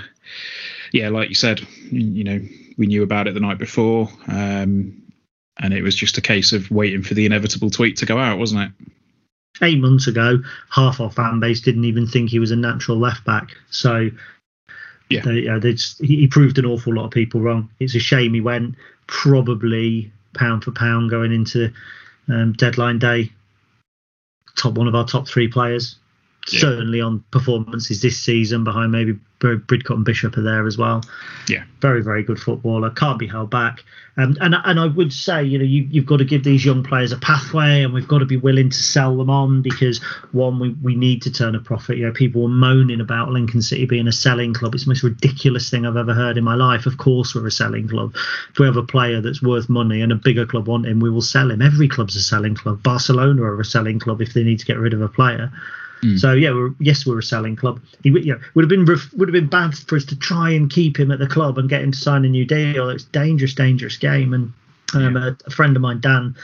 [0.91, 2.39] yeah, like you said, you, know,
[2.77, 4.09] we knew about it the night before.
[4.27, 5.01] Um,
[5.59, 8.39] and it was just a case of waiting for the inevitable tweet to go out,
[8.39, 8.87] wasn't it?
[9.63, 13.23] Eight months ago, half our fan base didn't even think he was a natural left
[13.25, 13.55] back.
[13.69, 14.09] So
[15.09, 15.21] Yeah.
[15.21, 17.69] they, uh, they just- he he proved an awful lot of people wrong.
[17.79, 18.75] It's a shame he went.
[19.07, 21.71] Probably pound for pound going into
[22.29, 23.31] um, deadline day,
[24.55, 25.97] top one of our top three players.
[26.51, 26.61] Yeah.
[26.61, 31.03] Certainly on performances this season, behind maybe Br- Bridcut and Bishop are there as well.
[31.49, 31.63] Yeah.
[31.81, 32.91] Very, very good footballer.
[32.91, 33.83] Can't be held back.
[34.17, 36.83] Um, and and I would say, you know, you, you've got to give these young
[36.83, 39.99] players a pathway, and we've got to be willing to sell them on because
[40.33, 41.97] one, we, we need to turn a profit.
[41.97, 44.75] You know, people were moaning about Lincoln City being a selling club.
[44.75, 46.85] It's the most ridiculous thing I've ever heard in my life.
[46.85, 48.13] Of course, we're a selling club.
[48.51, 51.09] If we have a player that's worth money and a bigger club want him, we
[51.09, 51.61] will sell him.
[51.61, 52.83] Every club's a selling club.
[52.83, 55.51] Barcelona are a selling club if they need to get rid of a player.
[56.17, 57.79] So yeah, we're, yes, we're a selling club.
[58.03, 60.49] He would- you know, would have been would have been bad for us to try
[60.51, 62.89] and keep him at the club and get him to sign a new deal.
[62.89, 64.33] It's a dangerous, dangerous game.
[64.33, 64.53] And
[64.93, 66.35] um, a, a friend of mine, Dan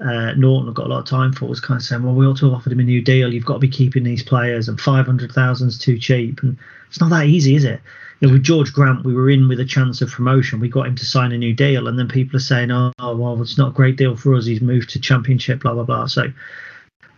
[0.00, 2.26] uh, Norton, I've got a lot of time for, was kind of saying, "Well, we
[2.26, 3.32] ought to have offered him a new deal.
[3.32, 6.58] You've got to be keeping these players, and five hundred thousand's too cheap." And
[6.88, 7.80] it's not that easy, is it?
[8.20, 10.60] You know, with Jorge Grant, we were in with a chance of promotion.
[10.60, 13.40] We got him to sign a new deal, and then people are saying, "Oh, well,
[13.40, 14.46] it's not a great deal for us.
[14.46, 16.24] He's moved to Championship, blah blah blah." So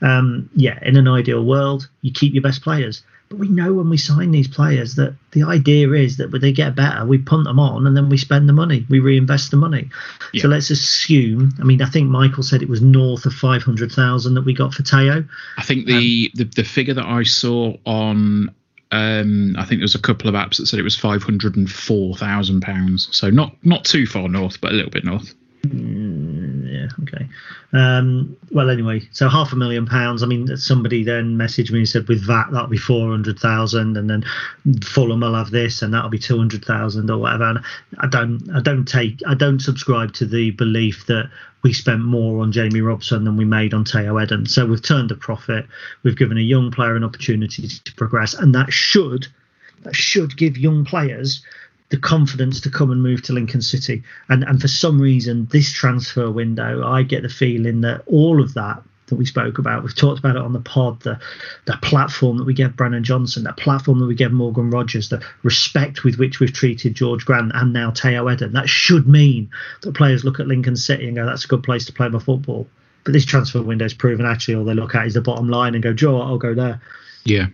[0.02, 3.02] um, yeah, in an ideal world, you keep your best players.
[3.28, 6.52] But we know when we sign these players that the idea is that when they
[6.52, 9.56] get better, we punt them on and then we spend the money, we reinvest the
[9.56, 9.90] money.
[10.36, 11.52] So let's assume.
[11.58, 14.54] I mean, I think Michael said it was north of five hundred thousand that we
[14.54, 15.28] got for Tayo.
[15.58, 18.54] I think the, the the figure that I saw on
[18.92, 21.56] um, I think there was a couple of apps that said it was five hundred
[21.56, 23.08] and four thousand pounds.
[23.10, 25.34] So not not too far north, but a little bit north.
[26.86, 27.28] Yeah, okay.
[27.72, 30.22] Um, well, anyway, so half a million pounds.
[30.22, 34.24] I mean, somebody then messaged me and said, with that, that'll be 400,000, and then
[34.84, 37.44] Fulham will have this, and that'll be 200,000 or whatever.
[37.44, 37.60] And
[37.98, 41.30] I don't, I don't take, I don't subscribe to the belief that
[41.62, 44.48] we spent more on Jamie Robson than we made on Tayo Edun.
[44.48, 45.66] So we've turned a profit.
[46.02, 49.26] We've given a young player an opportunity to progress, and that should,
[49.82, 51.42] that should give young players
[51.90, 54.02] the confidence to come and move to Lincoln City.
[54.28, 58.54] And and for some reason, this transfer window, I get the feeling that all of
[58.54, 61.18] that that we spoke about, we've talked about it on the pod, the
[61.66, 65.24] the platform that we gave Brennan Johnson, the platform that we gave Morgan Rogers, the
[65.44, 69.48] respect with which we've treated Jorge Grant and now Tayo Edun, that should mean
[69.82, 72.18] that players look at Lincoln City and go, that's a good place to play my
[72.18, 72.66] football.
[73.04, 75.74] But this transfer window is proven actually all they look at is the bottom line
[75.74, 76.80] and go, Joe, I'll go there.
[77.24, 77.46] Yeah.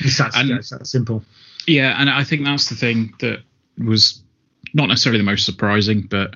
[0.00, 1.22] It's that, And- it's that simple.
[1.68, 3.40] Yeah, and I think that's the thing that
[3.78, 4.22] was
[4.74, 6.34] not necessarily the most surprising, but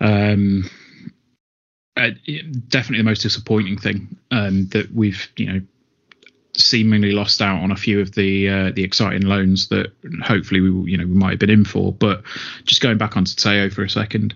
[0.00, 0.68] um,
[1.96, 2.10] uh,
[2.68, 5.60] definitely the most disappointing thing um, that we've you know
[6.56, 9.92] seemingly lost out on a few of the uh, the exciting loans that
[10.22, 11.92] hopefully we you know we might have been in for.
[11.92, 12.22] But
[12.64, 14.34] just going back onto Tayo for a second,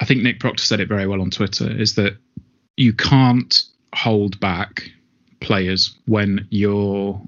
[0.00, 2.16] I think Nick Proctor said it very well on Twitter: is that
[2.76, 3.62] you can't
[3.94, 4.82] hold back
[5.40, 7.20] players when your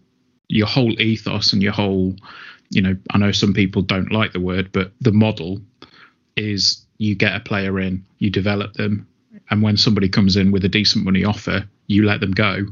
[0.49, 2.15] your whole ethos and your whole
[2.73, 5.61] you know i know some people don't like the word but the model
[6.37, 9.07] is you get a player in you develop them
[9.51, 12.65] and when somebody comes in with a decent money offer you let them go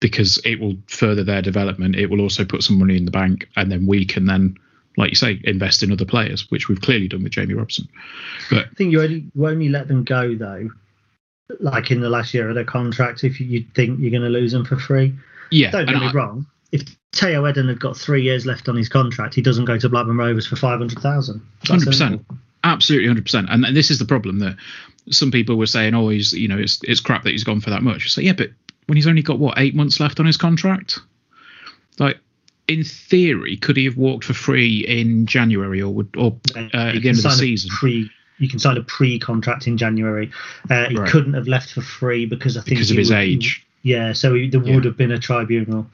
[0.00, 3.46] because it will further their development it will also put some money in the bank
[3.56, 4.56] and then we can then
[4.96, 7.86] like you say invest in other players which we've clearly done with jamie robson
[8.50, 10.70] but I think you only you only let them go though,
[11.60, 14.52] like in the last year of their contract, if you, think you're going to lose
[14.52, 15.14] them for free.
[15.50, 16.46] yeah Don't get me I- wrong.
[16.72, 19.88] If Tayo Edun had got three years left on his contract, he doesn't go to
[19.88, 21.40] Blackburn Rovers for five hundred thousand.
[21.66, 22.24] Hundred percent,
[22.64, 23.48] absolutely hundred percent.
[23.50, 24.56] And and this is the problem that
[25.10, 27.70] some people were saying, oh, he's you know it's it's crap that he's gone for
[27.70, 28.12] that much.
[28.12, 28.50] So yeah, but
[28.86, 31.00] when he's only got what eight months left on his contract,
[31.98, 32.18] like
[32.68, 37.02] in theory, could he have walked for free in January or would or uh, at
[37.02, 37.70] the end of the season?
[37.72, 38.08] Pre,
[38.38, 40.30] you can sign a pre-contract in January.
[40.70, 41.10] Uh, he Right.
[41.10, 43.66] couldn't have left for free because I think because of his would- age.
[43.82, 44.74] Yeah, so he, there Yeah.
[44.76, 45.90] would have been a tribunal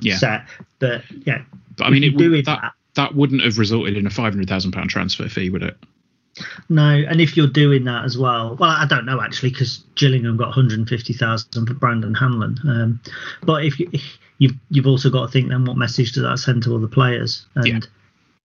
[0.00, 0.46] Yeah, set,
[0.78, 1.42] but yeah,
[1.76, 4.48] but I mean, it would, that that- that wouldn't have resulted in a five hundred
[4.48, 5.76] thousand pound transfer fee, would it?
[6.68, 10.36] No, and if you're doing that as well, well, I don't know actually because Gillingham
[10.36, 12.58] got 150,000 for Brandon Hanlon.
[12.66, 13.00] Um,
[13.42, 13.90] but if you,
[14.38, 17.46] you've you've also got to think then what message does that send to other players?
[17.54, 17.80] And Yeah.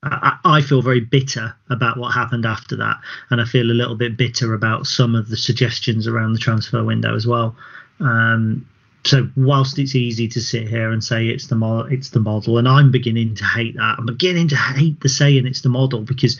[0.04, 2.98] I feel very bitter about what happened after that,
[3.30, 6.84] and I feel a little bit bitter about some of the suggestions around the transfer
[6.84, 7.56] window as well.
[8.00, 8.66] Um,
[9.04, 12.58] so whilst it's easy to sit here and say it's the model, it's the model,
[12.58, 13.96] and I'm beginning to hate that.
[13.98, 16.40] I'm beginning to hate the saying it's the model because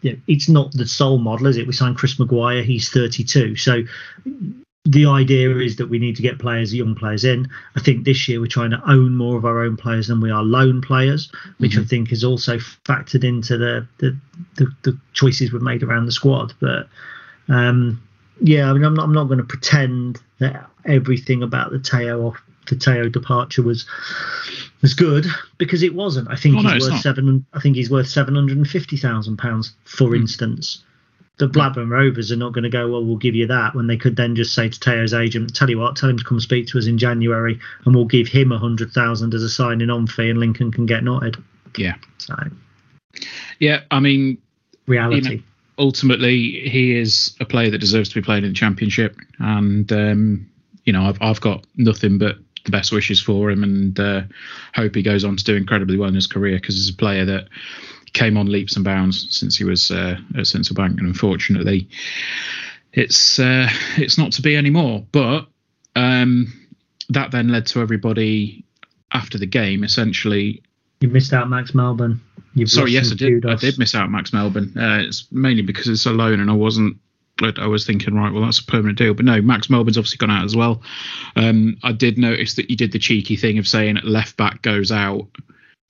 [0.00, 1.66] you know, it's not the sole model, is it?
[1.66, 3.56] We signed Chris Maguire, he's 32.
[3.56, 3.82] So
[4.84, 7.48] the idea is that we need to get players, young players in.
[7.76, 10.32] I think this year we're trying to own more of our own players than we
[10.32, 14.16] are loan players, which I think is also factored into the the,
[14.56, 16.52] the, the choices we've made around the squad.
[16.58, 16.88] But
[17.48, 18.02] um,
[18.40, 22.24] yeah, I mean, I'm not, I'm not going to pretend that everything about the Tayo
[22.30, 23.86] off the Tayo departure was
[24.82, 25.26] was good
[25.58, 26.28] because it wasn't.
[26.30, 27.44] I think Oh, he's it's worth seven.
[27.52, 30.16] I think he's worth seven hundred and fifty thousand pounds, for Hmm.
[30.22, 30.82] instance.
[31.38, 32.88] The Blackburn Rovers are not going to go.
[32.92, 35.68] Well, we'll give you that when they could then just say to Tayo's agent, "Tell
[35.70, 38.52] you what, tell him to come speak to us in January, and we'll give him
[38.52, 41.36] a hundred thousand as a signing on fee, and Lincoln can get knotted."
[41.76, 42.34] Yeah, So
[43.58, 43.80] yeah.
[43.90, 44.38] I mean,
[44.86, 45.42] reality.
[45.78, 50.46] ultimately he is a player that deserves to be played in the championship and um,
[50.84, 54.22] you know I've, I've got nothing but the best wishes for him and uh,
[54.74, 57.24] hope he goes on to do incredibly well in his career because he's a player
[57.24, 57.48] that
[58.12, 61.88] came on leaps and bounds since he was uh, at Sincil Bank and unfortunately
[62.92, 65.46] it's uh, it's not to be anymore but
[65.96, 66.52] um,
[67.08, 68.64] that then led to everybody
[69.12, 70.62] after the game essentially
[71.00, 72.20] You missed out, Max Melbourne.
[72.54, 73.44] You've Sorry, yes, I did.
[73.44, 74.72] I did miss out Max Melbourne.
[74.76, 76.96] Uh, it's mainly because it's alone, and I wasn't.
[77.42, 79.14] Like, I was thinking, right, well, that's a permanent deal.
[79.14, 80.82] But no, Max Melbourne's obviously gone out as well.
[81.36, 84.90] Um, I did notice that you did the cheeky thing of saying left back goes
[84.90, 85.26] out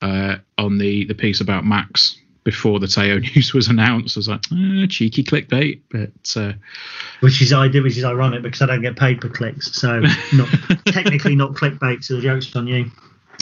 [0.03, 4.17] uh, on the the piece about Max before the Teo news was announced.
[4.17, 6.55] I was like, eh, cheeky clickbait, but uh,
[7.21, 10.01] which is I did, which is ironic because I don't get paid for clicks, so
[10.33, 10.49] not
[10.87, 12.05] technically not clickbait.
[12.05, 12.91] So the joke's on you.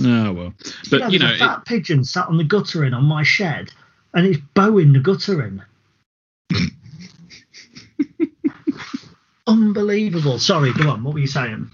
[0.02, 0.54] oh well.
[0.90, 3.72] But Yeah, you know, a it, fat pigeon sat on the guttering on my shed,
[4.14, 5.62] and it's bowing the guttering.
[9.46, 10.38] Unbelievable.
[10.38, 11.02] Sorry, go on.
[11.02, 11.70] What were you saying?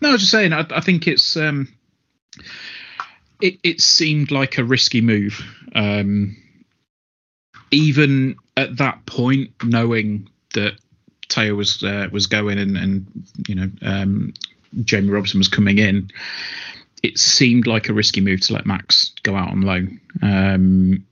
[0.00, 0.52] No, I was just saying.
[0.52, 1.68] I, I think it's um,
[3.40, 6.36] it it seemed like a risky move, um,
[7.70, 10.74] even at that point, knowing that
[11.28, 13.06] Tayo was uh, was going and and
[13.46, 14.32] you know um,
[14.82, 16.10] Jamie Robson was coming in.
[17.02, 20.00] It seemed like a risky move to let Max go out on loan.
[20.20, 21.06] Um,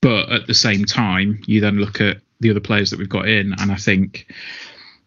[0.00, 3.28] but at the same time, you then look at the other players that we've got
[3.28, 4.26] in, and I think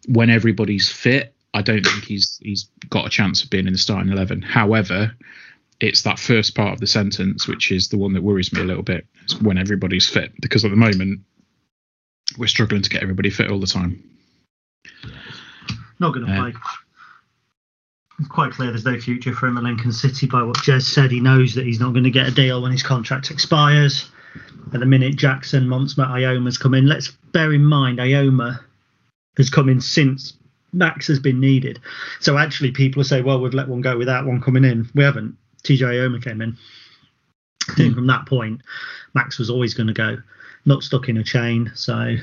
[0.08, 3.80] when everybody's fit, I don't think he's he's got a chance of being in the
[3.80, 4.42] starting eleven.
[4.42, 5.16] However,
[5.80, 8.66] it's that first part of the sentence which is the one that worries me a
[8.66, 9.06] little bit.
[9.24, 11.22] It's when everybody's fit, because at the moment
[12.38, 14.04] we're struggling to get everybody fit all the time.
[16.00, 16.40] Not going to Yeah.
[16.40, 16.60] Uh, play.
[18.20, 21.10] It's quite clear there's no future for him at Lincoln City by what Jez said.
[21.10, 24.10] He knows that he's not going to get a deal when his contract expires.
[24.74, 26.86] At the minute, Jackson, Montsma, Eyoma's come in.
[26.86, 28.60] Let's bear in mind, Eyoma
[29.38, 30.34] has come in since
[30.74, 31.80] Max has been needed.
[32.20, 34.88] So actually, people say, well, we've let one go without one coming in.
[34.94, 35.36] We haven't.
[35.64, 36.58] TJ Eyoma came in.
[37.70, 38.62] I think from that point,
[39.14, 40.18] Max was always going to go,
[40.66, 41.72] not stuck in a chain.
[41.76, 42.16] So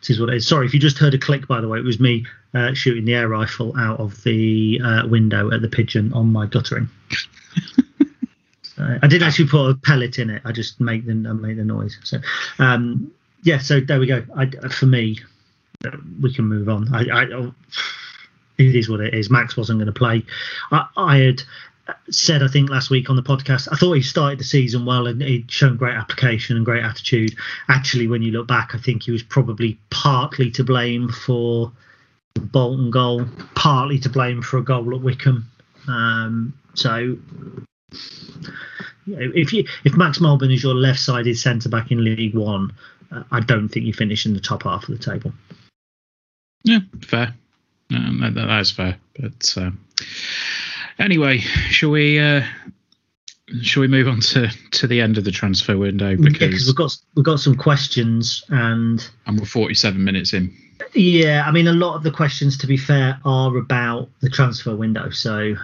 [0.00, 0.46] this is what it is.
[0.46, 1.78] Sorry if you just heard a click, by the way.
[1.78, 5.68] It was me uh, shooting the air rifle out of the uh, window at the
[5.68, 6.88] pigeon on my guttering.
[8.80, 10.42] I didn't actually put a pellet in it.
[10.44, 11.98] I just make the I made the noise.
[12.04, 12.18] So
[12.58, 13.12] um,
[13.42, 14.24] yeah, so there we go.
[14.36, 15.20] I, for me,
[16.20, 16.92] we can move on.
[16.94, 17.54] I, I oh,
[18.58, 19.30] it is what it is.
[19.30, 20.24] Max wasn't going to play.
[20.70, 21.42] I, I had
[22.10, 25.06] said I think last week on the podcast I thought he started the season well
[25.06, 27.34] and he'd shown great application and great attitude.
[27.68, 31.72] Actually, when you look back, I think he was probably partly to blame for
[32.34, 33.24] the Bolton goal,
[33.54, 35.50] partly to blame for a goal at Wycombe.
[35.86, 37.16] Um, so
[39.06, 42.72] if you if Max Melbourne is your left-sided centre back in League One,
[43.10, 45.32] uh, I don't think you finish in the top half of the table.
[46.64, 47.34] Yeah, fair.
[47.90, 48.98] Um, that, that is fair.
[49.18, 49.70] But uh,
[50.98, 52.18] anyway, shall we?
[52.18, 52.42] Uh,
[53.62, 56.66] shall we move on to, to the end of the transfer window Yeah, 'cause because
[56.66, 60.54] we've got we've got some questions and and we're 47 minutes in.
[60.94, 64.76] Yeah, I mean, a lot of the questions, to be fair, are about the transfer
[64.76, 65.10] window.
[65.10, 65.54] So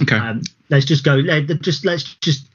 [0.00, 0.16] Okay.
[0.16, 1.16] Um, let's just go.
[1.16, 2.46] Let, just let's just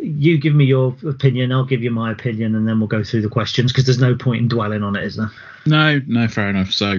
[0.00, 1.52] you give me your opinion.
[1.52, 4.14] I'll give you my opinion, and then we'll go through the questions because there's no
[4.14, 5.30] point in dwelling on it, is there?
[5.66, 6.70] No, no, fair enough.
[6.70, 6.98] So,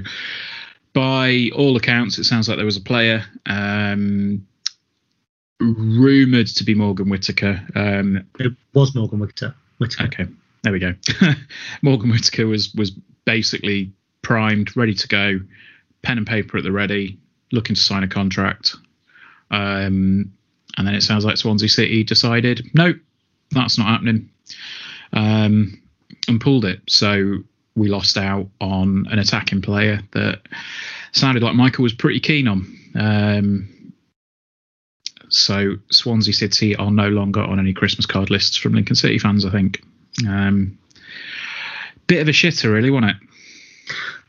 [0.93, 4.45] by all accounts, it sounds like there was a player um,
[5.59, 7.61] rumored to be Morgan Whittaker.
[7.75, 9.55] Um, It was Morgan Whittaker.
[9.77, 10.03] Whittaker.
[10.05, 10.27] Okay,
[10.63, 10.93] there we go.
[11.81, 12.91] Morgan Whittaker was was
[13.25, 15.39] basically primed, ready to go,
[16.01, 17.17] pen and paper at the ready,
[17.51, 18.75] looking to sign a contract.
[19.51, 20.33] Um,
[20.77, 22.97] and then it sounds like Swansea City decided, nope,
[23.51, 24.29] that's not happening,
[25.13, 25.81] um,
[26.27, 26.81] and pulled it.
[26.87, 27.39] So
[27.75, 30.41] we lost out on an attacking player that
[31.11, 32.77] sounded like Michael was pretty keen on.
[32.95, 33.93] Um,
[35.29, 39.45] so Swansea City are no longer on any Christmas card lists from Lincoln City fans,
[39.45, 39.81] I think.
[40.27, 40.77] Um,
[42.07, 43.17] bit of a shitter, really, wasn't it?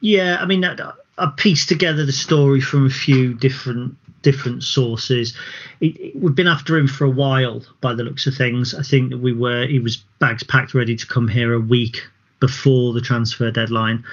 [0.00, 5.36] Yeah, I mean, I, I pieced together the story from a few different different sources.
[5.80, 8.74] It, it, we've been after him for a while, by the looks of things.
[8.74, 12.02] I think that we were he was bags packed, ready to come here a week
[12.40, 14.04] before the transfer deadline,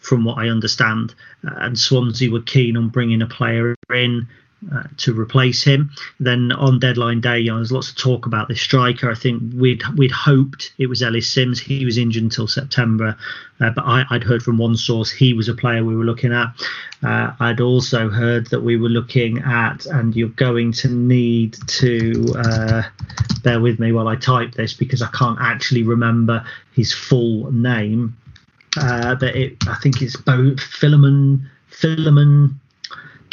[0.00, 1.14] from what I understand.
[1.46, 4.28] Uh, and Swansea were keen on bringing a player in.
[4.72, 5.90] Uh, to replace him.
[6.20, 9.10] Then on deadline day, you know, there's lots of talk about this striker.
[9.10, 11.60] I think we'd we'd hoped it was Ellis Simms.
[11.60, 13.16] He was injured until September,
[13.60, 16.32] uh, but I, would heard from one source he was a player we were looking
[16.32, 16.46] at.
[17.02, 22.24] Uh, I'd also heard that we were looking at, and you're going to need to
[22.38, 22.82] uh,
[23.42, 26.42] bear with me while I type this because I can't actually remember
[26.72, 28.16] his full name.
[28.78, 32.60] Uh, but it, I think it's Bo Philemon Philemon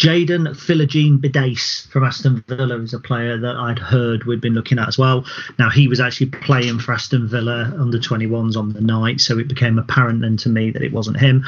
[0.02, 4.80] Jaden Philogene Bidace from Aston Villa is a player that I'd heard we'd been looking
[4.80, 5.24] at as well.
[5.60, 9.48] Now he was actually playing for Aston Villa under 21s on the night, so it
[9.48, 11.46] became apparent then to me that it wasn't him.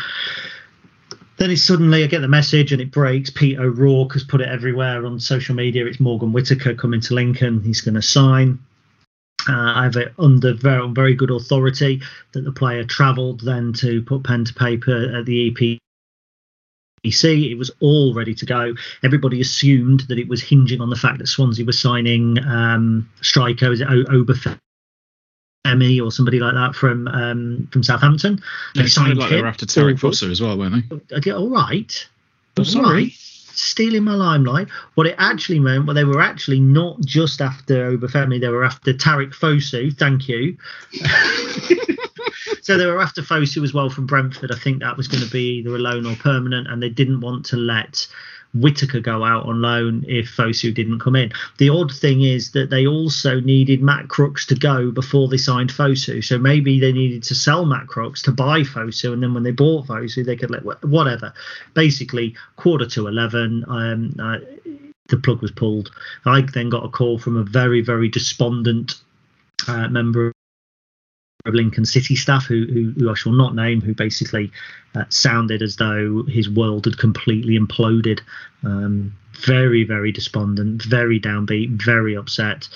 [1.38, 3.32] Then it suddenly I get the message and it breaks.
[3.32, 5.88] Pete O'Rourke has put it everywhere on social media.
[5.88, 7.64] It's Morgan Whittaker coming to Lincoln.
[7.64, 8.60] He's going to sign.
[9.50, 14.04] Uh, I have it under very, very good authority that the player travelled then to
[14.04, 15.80] put pen to paper at the
[17.06, 18.74] EP it was all ready to go.
[19.04, 23.72] Everybody assumed that it was hinging on the fact that Swansea was signing um, striker,
[23.72, 24.60] is it Obafemi
[26.02, 28.42] or somebody like that from um, from Southampton.
[28.76, 29.38] They sounded like him.
[29.38, 31.18] they were after Tariq Fosu as well, weren't they?
[31.18, 32.08] Okay, all right.
[32.58, 33.04] Oh, sorry.
[33.04, 33.12] Right.
[33.56, 34.68] Stealing my limelight.
[34.96, 38.94] What it actually meant, well, they were actually not just after Obafemi, they were after
[38.94, 39.96] Tariq Fosu.
[39.96, 40.58] Thank you.
[42.62, 44.52] so they were after Fosu as well from Brentford.
[44.52, 47.22] I think that was going to be either a loan or permanent, and they didn't
[47.22, 48.08] want to let
[48.54, 51.32] Whittaker go out on loan if Fosu didn't come in.
[51.58, 55.72] The odd thing is that they also needed Matt Crooks to go before they signed
[55.72, 56.24] Fosu.
[56.24, 59.52] So maybe they needed to sell Matt Crooks to buy Fosu, and then when they
[59.52, 61.34] bought Fosu, they could let whatever.
[61.74, 63.66] Basically, quarter to eleven.
[63.68, 64.38] Um, uh,
[65.10, 65.92] the plug was pulled.
[66.26, 69.02] I then got a call from a very, very despondent
[69.68, 70.33] uh, member
[71.52, 74.52] Lincoln City staff, who, who, who I shall not name, who basically
[74.96, 78.22] uh, sounded as though his world had completely imploded.
[78.64, 82.70] Um, very, very despondent, very downbeat, very upset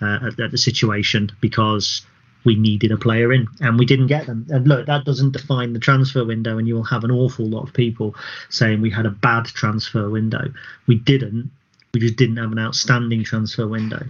[0.00, 2.02] uh, at, at the situation because
[2.44, 4.46] we needed a player in and we didn't get them.
[4.50, 7.66] And look, that doesn't define the transfer window, and you will have an awful lot
[7.66, 8.14] of people
[8.48, 10.52] saying we had a bad transfer window.
[10.86, 11.50] We didn't.
[11.94, 14.06] We just didn't have an outstanding transfer window.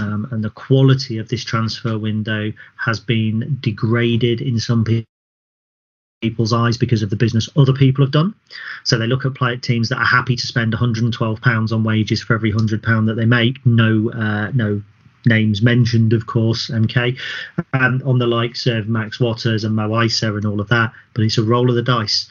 [0.00, 2.52] Um, and the quality of this transfer window
[2.84, 4.84] has been degraded in some
[6.20, 8.34] people's eyes because of the business other people have done.
[8.82, 12.22] So they look at player teams that are happy to spend 112 pounds on wages
[12.22, 13.64] for every hundred pound that they make.
[13.64, 14.82] No, uh, no
[15.26, 17.18] names mentioned, of course, MK,
[17.72, 20.92] um, on the likes of Max Watters and Mo Eisa and all of that.
[21.14, 22.28] But it's a roll of the dice.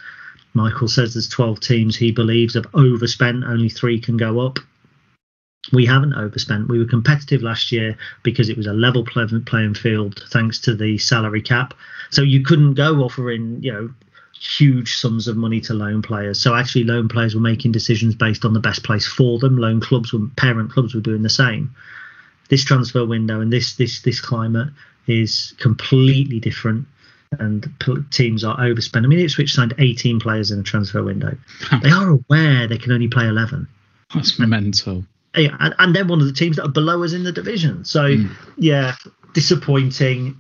[0.54, 4.60] Michael says there's 12 teams he believes have overspent, only three can go up
[5.72, 6.68] we haven't overspent.
[6.68, 10.98] We were competitive last year because it was a level playing field thanks to the
[10.98, 11.74] salary cap.
[12.10, 13.94] So you couldn't go offering, you know,
[14.40, 16.42] huge sums of money to loan players.
[16.42, 19.58] So actually, loan players were making decisions based on the best place for them.
[19.58, 21.74] Loan clubs were parent clubs were doing the same.
[22.50, 24.68] This transfer window and this this this climate
[25.08, 26.88] is completely different.
[27.40, 27.68] And
[28.12, 29.06] teams are overspending.
[29.06, 31.36] I mean, Ipswich signed 18 players in a transfer window.
[31.82, 33.68] they are aware they can only play 11.
[34.14, 35.04] That's mental
[35.36, 37.84] yeah, and, and they're one of the teams that are below us in the division.
[37.86, 38.30] So mm.
[38.58, 38.96] yeah,
[39.34, 40.36] disappointing,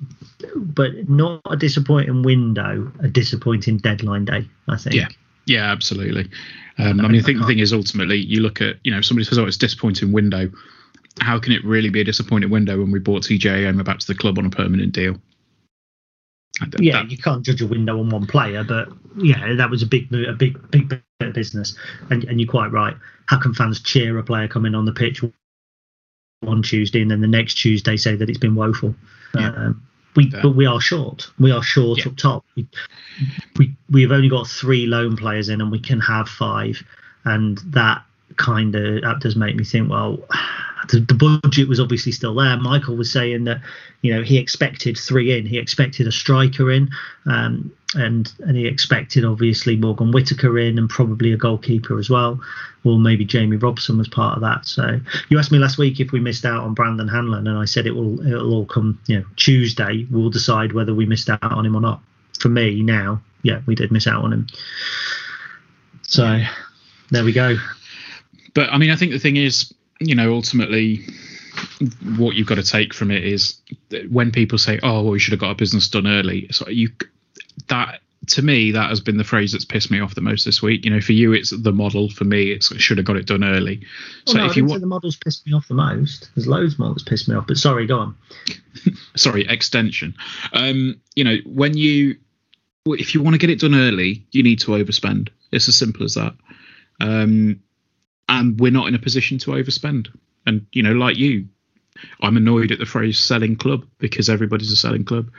[0.55, 4.47] but not a disappointing window, a disappointing deadline day.
[4.67, 4.95] I think.
[4.95, 5.07] Yeah,
[5.45, 6.29] yeah, absolutely.
[6.77, 9.25] Um, I mean, I think the thing is ultimately you look at you know somebody
[9.25, 10.49] says oh it's disappointing window.
[11.21, 14.07] How can it really be a disappointing window when we bought TJ Oshie back to
[14.07, 15.17] the club on a permanent deal?
[16.79, 19.85] Yeah, that, you can't judge a window on one player, but yeah, that was a
[19.85, 21.75] big, a big, big bit of business.
[22.09, 22.95] And and you're quite right.
[23.27, 25.23] How can fans cheer a player coming on the pitch
[26.41, 28.93] one Tuesday and then the next Tuesday say that it's been woeful?
[29.35, 29.49] Yeah.
[29.49, 31.31] Um, we but we are short.
[31.39, 32.07] We are short yeah.
[32.07, 32.45] up top.
[32.55, 32.67] We,
[33.57, 36.83] we we've only got three loan players in, and we can have five,
[37.25, 38.03] and that
[38.37, 39.89] kind of that does make me think.
[39.89, 40.19] Well,
[40.89, 42.57] the, the, budget was obviously still there.
[42.57, 43.61] Michael was saying that
[44.01, 46.89] you know he expected three in, he expected a striker in,
[47.25, 52.39] um, and and he expected obviously Morgan Whittaker in, and probably a goalkeeper as well,
[52.83, 54.65] or maybe Jamie Robson was part of that.
[54.65, 57.65] So you asked me last week if we missed out on Brandon Hanlon, and I
[57.65, 60.05] said it will it'll all come you know Tuesday.
[60.11, 62.01] We'll decide whether we missed out on him or not.
[62.39, 64.47] For me now, yeah, we did miss out on him.
[66.01, 66.41] So
[67.09, 67.57] there we go.
[68.53, 71.05] But I mean, I think the thing is you know, ultimately,
[72.17, 73.61] what you've got to take from it is
[74.09, 76.91] when people say, "Oh, well, we should have got our business done early." So you
[77.67, 80.61] that to me that has been the phrase that's pissed me off the most this
[80.61, 80.85] week.
[80.85, 82.09] You know, for you it's the model.
[82.09, 83.79] For me, it's should have got it done early.
[84.27, 86.29] Well, so no, if you want the models pissed me off the most.
[86.35, 87.47] There's loads more that's pissed me off.
[87.47, 88.17] But sorry, go on.
[89.15, 90.15] sorry, extension.
[90.53, 92.17] Um, you know, when you
[92.85, 95.29] if you want to get it done early, you need to overspend.
[95.51, 96.33] It's as simple as that.
[96.99, 97.61] Um,
[98.29, 100.07] and we're not in a position to overspend.
[100.45, 101.47] And you know, like you,
[102.21, 105.29] I'm annoyed at the phrase selling club because everybody's a selling club,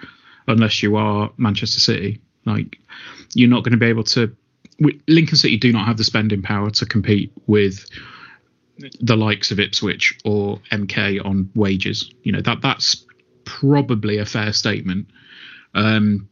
[0.47, 2.21] unless you are Manchester City.
[2.47, 2.79] Like,
[3.35, 4.35] you're not going to be able to.
[5.07, 7.89] Lincoln City do not have the spending power to compete with
[9.01, 12.11] the likes of Ipswich or MK on wages.
[12.23, 13.05] You know that that's
[13.45, 15.09] probably a fair statement.
[15.75, 16.29] Um,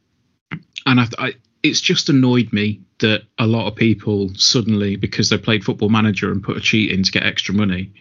[0.87, 5.39] and I, I, it's just annoyed me that a lot of people suddenly, because they
[5.39, 7.93] played Football Manager and put a cheat in to get extra money,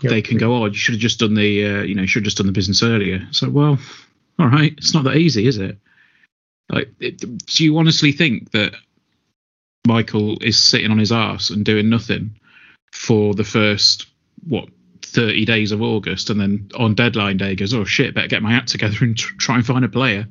[0.00, 0.10] yep.
[0.10, 2.26] they can go, "Oh, you should have just done the, uh, you know, should have
[2.26, 3.78] just done the business earlier." So, well,
[4.38, 5.78] all right, it's not that easy, is it?
[6.70, 8.74] Like, it, do you honestly think that
[9.86, 12.38] Michael is sitting on his ass and doing nothing
[12.92, 14.06] for the first
[14.46, 14.68] what
[15.08, 18.52] 30 days of August, and then on deadline day goes, "Oh shit, better get my
[18.52, 20.26] act together and tr- try and find a player."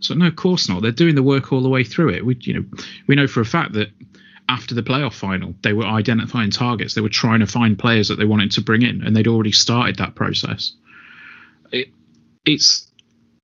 [0.00, 0.82] So no, of course not.
[0.82, 2.24] They're doing the work all the way through it.
[2.24, 2.64] We, you know,
[3.06, 3.90] we know for a fact that
[4.48, 6.94] after the playoff final, they were identifying targets.
[6.94, 9.52] They were trying to find players that they wanted to bring in, and they'd already
[9.52, 10.72] started that process.
[11.72, 11.88] It,
[12.44, 12.90] it's,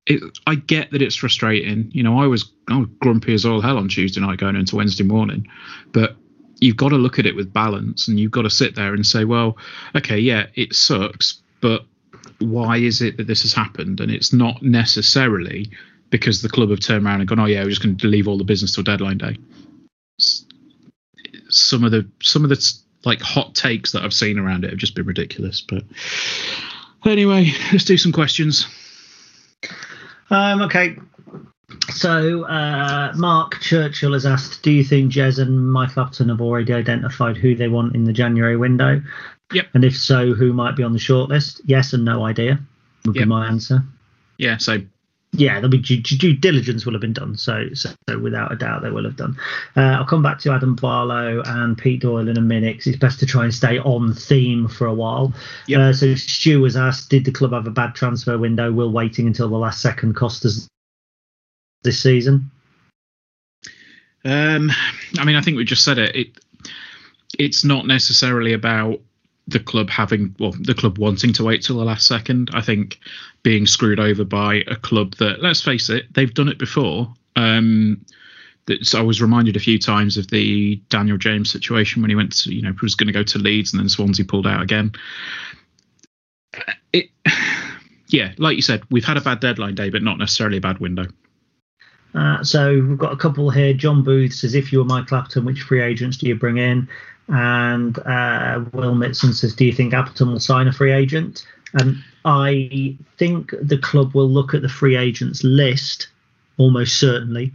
[0.07, 1.91] it, I get that it's frustrating.
[1.93, 4.77] You know, I was, I was grumpy as all hell on Tuesday night going into
[4.77, 5.49] Wednesday morning,
[5.93, 6.17] but
[6.61, 9.07] you've got to look at it with balance, and you've got to sit there and
[9.07, 9.57] say, well,
[9.97, 11.85] okay, yeah, it sucks, but
[12.39, 14.01] why is it that this has happened?
[14.01, 15.71] And it's not necessarily
[16.11, 18.29] because the club have turned around and gone, oh yeah, we're just going to leave
[18.29, 19.37] all the business till deadline day.
[21.49, 24.79] Some of the some of the like hot takes that I've seen around it have
[24.79, 25.61] just been ridiculous.
[25.61, 25.85] But
[27.05, 28.67] anyway, let's do some questions.
[30.31, 30.97] Um, okay.
[31.91, 36.73] So uh, Mark Churchill has asked, do you think Jez and Mike Appleton have already
[36.73, 39.03] identified who they want in the January window?
[39.53, 39.67] Yep.
[39.75, 41.61] And if so, who might be on the shortlist?
[41.65, 42.59] Yes and no idea
[43.05, 43.25] would yep.
[43.25, 43.83] be my answer.
[44.39, 44.79] Yeah, so
[45.33, 47.37] yeah, there'll be due, due, diligence will have been done.
[47.37, 49.37] So, so, without a doubt, they will have done.
[49.77, 52.79] Uh, I'll come back to Adam Barlow and Pete Doyle in a minute.
[52.79, 55.33] Cause it's best to try and stay on theme for a while.
[55.69, 55.81] Yep.
[55.81, 58.73] Uh, so Stu was asked, did the club have a bad transfer window?
[58.73, 60.69] Will waiting until the last second cost us
[61.83, 62.51] this season?
[64.25, 64.71] Um,
[65.19, 66.15] I mean, I think we just said it.
[66.15, 66.29] It
[67.39, 69.01] it's not necessarily about
[69.47, 73.01] the club having well the club wanting to wait till the last second i think
[73.43, 78.05] being screwed over by a club that let's face it they've done it before um
[78.83, 82.33] so I was reminded a few times of the Daniel James situation when he went
[82.39, 84.93] to, you know, was going to go to Leeds and then Swansea pulled out again.
[86.93, 87.11] It,
[88.09, 90.79] yeah, like you said, we've had a bad deadline day, but not necessarily a bad
[90.79, 91.07] window.
[92.15, 93.73] Uh, so we've got a couple here.
[93.73, 96.89] John Booth says, if you were Mike Appleton, which free agents do you bring in?
[97.29, 101.47] And uh, Will Mitson says, do you think Appleton will sign a free agent?
[101.81, 106.09] Um, I think the club will look at the free agents list
[106.59, 107.53] almost certainly.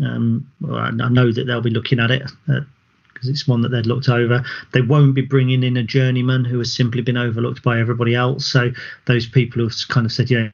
[0.00, 3.68] Um, well, I know that they'll be looking at it because uh, it's one that
[3.68, 4.44] they'd looked over.
[4.72, 8.46] They won't be bringing in a journeyman who has simply been overlooked by everybody else.
[8.46, 8.72] So
[9.06, 10.48] those people who've kind of said, yeah,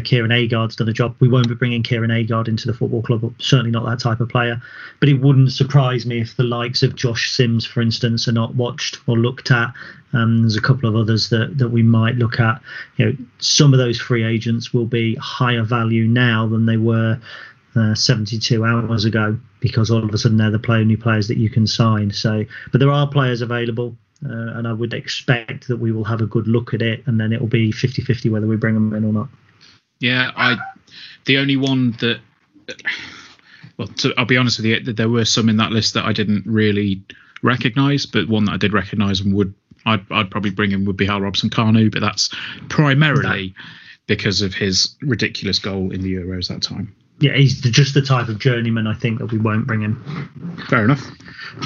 [0.00, 1.16] Kieran Agard's done a job.
[1.20, 3.34] We won't be bringing Kieran Agard into the football club.
[3.38, 4.60] Certainly not that type of player.
[5.00, 8.54] But it wouldn't surprise me if the likes of Josh Sims, for instance, are not
[8.54, 9.72] watched or looked at.
[10.12, 12.62] Um, there's a couple of others that, that we might look at.
[12.96, 17.20] You know, some of those free agents will be higher value now than they were
[17.76, 21.36] uh, 72 hours ago because all of a sudden they're the play only players that
[21.36, 22.12] you can sign.
[22.12, 23.96] So, but there are players available.
[24.22, 27.18] Uh, and I would expect that we will have a good look at it, and
[27.18, 29.28] then it will be 50 50 whether we bring them in or not.
[30.00, 30.56] Yeah, I.
[31.26, 32.20] The only one that.
[33.76, 36.12] Well, to, I'll be honest with you, there were some in that list that I
[36.12, 37.02] didn't really
[37.42, 39.54] recognise, but one that I did recognise and would
[39.86, 42.30] I'd, I'd probably bring in would be Hal Robson Kanu, but that's
[42.68, 43.54] primarily
[44.06, 46.94] because of his ridiculous goal in the Euros that time.
[47.20, 49.94] Yeah, he's just the type of journeyman I think that we won't bring in.
[50.68, 51.06] Fair enough.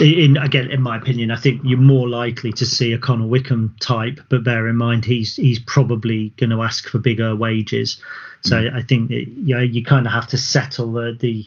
[0.00, 3.76] In again, in my opinion, I think you're more likely to see a Connor Wickham
[3.80, 7.98] type, but bear in mind he's he's probably going to ask for bigger wages.
[8.42, 8.74] So mm.
[8.74, 11.46] I think that, yeah, you kind of have to settle the the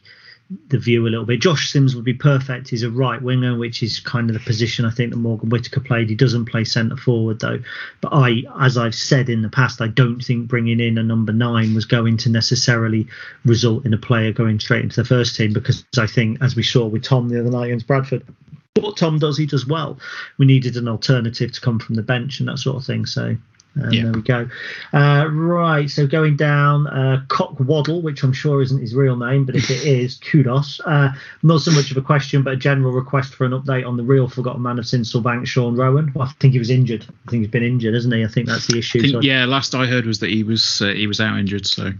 [0.69, 1.41] the view a little bit.
[1.41, 2.69] Josh Sims would be perfect.
[2.69, 5.81] He's a right winger, which is kind of the position I think that Morgan Whittaker
[5.81, 6.09] played.
[6.09, 7.59] He doesn't play centre forward though.
[8.01, 11.33] But I, as I've said in the past, I don't think bringing in a number
[11.33, 13.07] nine was going to necessarily
[13.43, 16.63] result in a player going straight into the first team because I think, as we
[16.63, 18.23] saw with Tom the other night against Bradford,
[18.75, 19.99] what Tom does, he does well.
[20.37, 23.05] We needed an alternative to come from the bench and that sort of thing.
[23.05, 23.35] So
[23.76, 24.03] and yeah.
[24.03, 24.49] there we go.
[24.93, 29.45] Uh, right, so going down, uh, Cock Waddle, which I'm sure isn't his real name,
[29.45, 30.80] but if it is, kudos.
[30.82, 31.09] Uh,
[31.43, 34.03] not so much of a question, but a general request for an update on the
[34.03, 36.11] real forgotten man of Sincil Bank, Sean Roughan.
[36.13, 37.05] Well, I think he was injured.
[37.28, 38.24] I think he's been injured, hasn't he?
[38.24, 39.01] I think that's the issue.
[39.01, 41.65] Think, so yeah, last I heard was that he was uh, he was out injured.
[41.65, 41.91] So,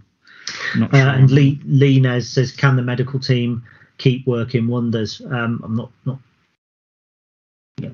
[0.78, 1.10] not uh, sure.
[1.10, 3.64] and Lee, Lee Nez says, can the medical team
[3.98, 5.22] keep working wonders?
[5.22, 6.20] Um, I'm not not.
[7.80, 7.90] Yeah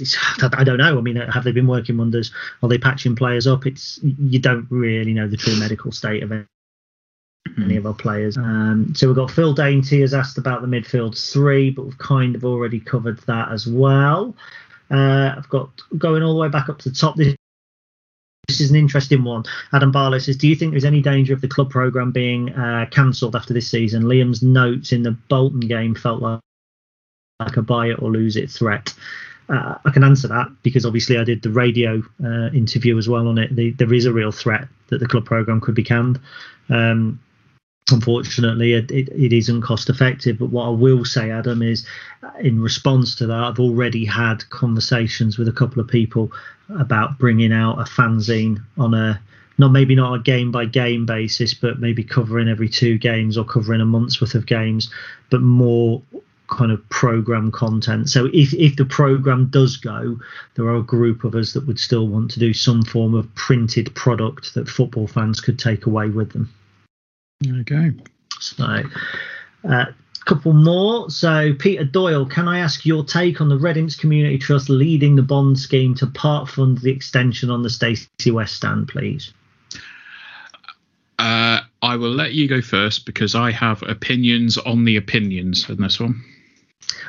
[0.52, 0.98] I don't know.
[0.98, 2.32] I mean, have they been working wonders?
[2.62, 3.66] Are they patching players up?
[3.66, 6.32] It's you don't really know the true medical state of
[7.62, 8.36] any of our players.
[8.36, 12.34] Um, so we've got Phil Dainty has asked about the midfield three, but we've kind
[12.34, 14.34] of already covered that as well.
[14.90, 17.16] Uh, I've got going all the way back up to the top.
[17.16, 17.34] This,
[18.48, 19.44] this is an interesting one.
[19.72, 22.86] Adam Barlow says, "Do you think there's any danger of the club program being uh,
[22.90, 26.40] cancelled after this season?" Liam's notes in the Bolton game felt like
[27.40, 28.94] like a buy it or lose it threat.
[29.48, 33.28] Uh, I can answer that because obviously I did the radio uh, interview as well
[33.28, 33.54] on it.
[33.54, 36.18] The, there is a real threat that the club program could be canned.
[36.70, 37.20] Um,
[37.90, 40.38] unfortunately, it, it, it isn't cost effective.
[40.38, 41.86] But what I will say, Adam, is
[42.22, 46.32] uh, in response to that, I've already had conversations with a couple of people
[46.70, 49.20] about bringing out a fanzine on a
[49.56, 53.44] not maybe not a game by game basis, but maybe covering every two games or
[53.44, 54.90] covering a month's worth of games,
[55.30, 56.02] but more
[56.48, 58.10] kind of program content.
[58.10, 60.18] So if if the program does go,
[60.54, 63.32] there are a group of us that would still want to do some form of
[63.34, 66.52] printed product that football fans could take away with them.
[67.60, 67.92] Okay.
[68.40, 68.82] So.
[69.64, 69.84] A uh,
[70.24, 71.10] couple more.
[71.10, 75.16] So, Peter Doyle, can I ask your take on the Red Imps Community Trust leading
[75.16, 79.32] the bond scheme to part fund the extension on the Stacey West stand, please?
[81.18, 85.76] Uh, I will let you go first because I have opinions on the opinions in
[85.82, 86.24] this one.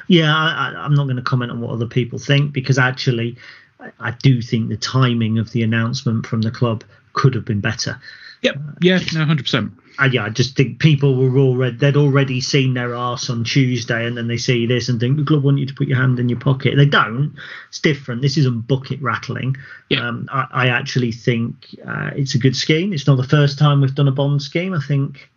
[0.07, 3.37] Yeah, I, am not going to comment on what other people think because actually,
[3.79, 7.61] I, I, do think the timing of the announcement from the club could have been
[7.61, 7.99] better.
[8.41, 8.55] Yep.
[8.55, 8.99] Uh, yeah.
[9.13, 9.25] No.
[9.25, 9.71] Hundred percent.
[9.99, 14.05] Uh, yeah, I just think people were already they'd already seen their arse on Tuesday,
[14.05, 16.19] and then they see this and think the club want you to put your hand
[16.19, 16.75] in your pocket.
[16.75, 17.35] They don't.
[17.69, 18.21] It's different.
[18.21, 19.55] This isn't bucket rattling.
[19.89, 20.07] Yeah.
[20.07, 22.93] Um, I, I, actually think uh, it's a good scheme.
[22.93, 24.73] It's not the first time we've done a bond scheme.
[24.73, 25.29] I think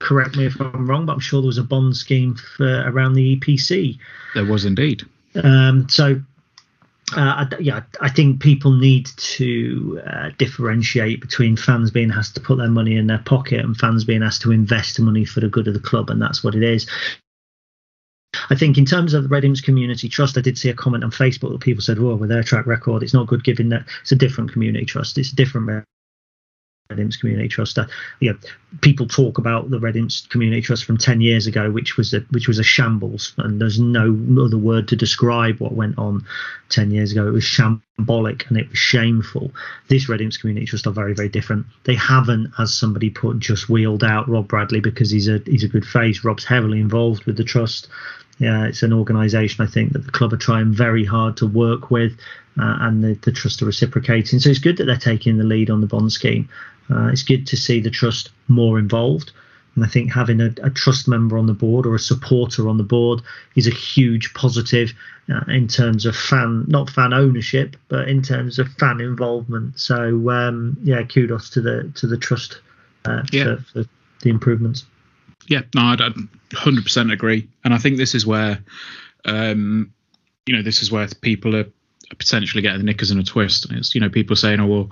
[0.00, 3.14] correct me if I'm wrong, but I'm sure there was a bond scheme for around
[3.14, 3.98] the EPC.
[4.34, 5.04] There was indeed.
[5.42, 6.20] Um, so,
[7.16, 12.40] uh, I, yeah, I think people need to uh, differentiate between fans being asked to
[12.40, 15.48] put their money in their pocket and fans being asked to invest money for the
[15.48, 16.86] good of the club, and that's what it is.
[18.50, 21.02] I think in terms of the Red Imps Community Trust, I did see a comment
[21.02, 23.86] on Facebook that people said, "Well, with their track record, it's not good giving that.
[24.02, 25.18] It's a different community trust.
[25.18, 25.84] It's a different
[26.90, 27.78] Red Imps Community Trust.
[27.78, 27.84] Uh,
[28.20, 28.38] you know,
[28.80, 32.20] people talk about the Red Imps Community Trust from ten years ago, which was a
[32.30, 36.24] which was a shambles, and there's no other word to describe what went on
[36.70, 37.28] ten years ago.
[37.28, 39.52] It was shambolic and it was shameful.
[39.88, 41.66] This Red Imps Community Trust are very very different.
[41.84, 45.68] They haven't, as somebody put, just wheeled out Rob Bradley because he's a he's a
[45.68, 46.24] good face.
[46.24, 47.88] Rob's heavily involved with the trust.
[48.38, 51.90] Yeah, it's an organisation I think that the club are trying very hard to work
[51.90, 52.12] with,
[52.58, 54.38] uh, and the, the trust are reciprocating.
[54.38, 56.48] So it's good that they're taking the lead on the bond scheme.
[56.90, 59.32] Uh, it's good to see the trust more involved.
[59.74, 62.78] And I think having a, a, trust member on the board or a supporter on
[62.78, 63.22] the board
[63.54, 64.92] is a huge positive
[65.32, 69.78] uh, in terms of fan, not fan ownership, but in terms of fan involvement.
[69.78, 72.60] So um, yeah, kudos to the to the trust
[73.04, 73.44] uh, yeah.
[73.44, 73.84] for, for,
[74.22, 74.84] the improvements.
[75.46, 75.96] Yeah, no, I
[76.50, 78.58] 100% agree, and I think this is where,
[79.24, 79.92] um,
[80.44, 81.66] you know, this is where people are
[82.16, 83.66] potentially getting the knickers in a twist.
[83.70, 84.90] It's you know people saying, oh well,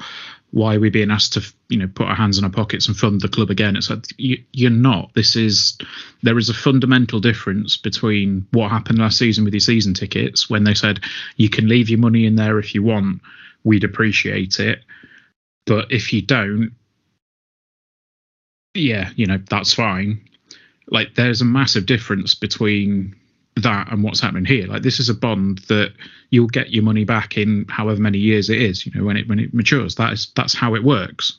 [0.57, 2.97] why are we being asked to you know put our hands in our pockets and
[2.97, 3.77] fund the club again?
[3.77, 5.13] It's like you, you're not.
[5.13, 5.77] This is
[6.23, 10.65] there is a fundamental difference between what happened last season with your season tickets when
[10.65, 11.01] they said
[11.37, 13.21] you can leave your money in there if you want,
[13.65, 14.83] we'd appreciate it,
[15.67, 16.73] but if you don't,
[18.73, 20.27] yeah, you know, that's fine.
[20.89, 23.15] Like, there's a massive difference between
[23.57, 24.67] that and what's happening here.
[24.67, 25.93] Like, this is a bond that
[26.31, 28.87] you'll get your money back in however many years it is.
[28.87, 31.39] You know, when it when it matures, that is that's how it works.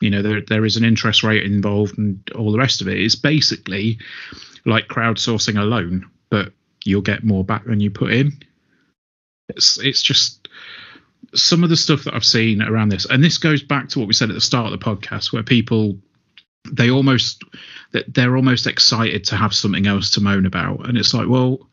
[0.00, 2.98] You know, there there is an interest rate involved and all the rest of it.
[2.98, 3.98] It's basically
[4.64, 6.52] like crowdsourcing a loan, but
[6.84, 8.38] you'll get more back than you put in.
[9.48, 10.48] It's it's just
[11.34, 14.08] some of the stuff that I've seen around this, and this goes back to what
[14.08, 15.98] we said at the start of the podcast, where people
[16.70, 17.42] they almost
[17.92, 21.68] that they're almost excited to have something else to moan about, and it's like, well,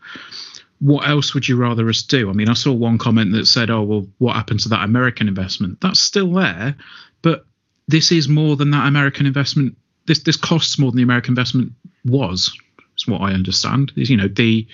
[0.79, 2.29] what else would you rather us do?
[2.29, 5.27] I mean, I saw one comment that said, "Oh, well, what happened to that American
[5.27, 6.75] investment?" That's still there,
[7.21, 7.45] but
[7.87, 9.77] this is more than that American investment.
[10.05, 11.73] This this costs more than the American investment
[12.05, 12.55] was.
[12.97, 13.91] Is what I understand.
[13.95, 14.67] Is you know the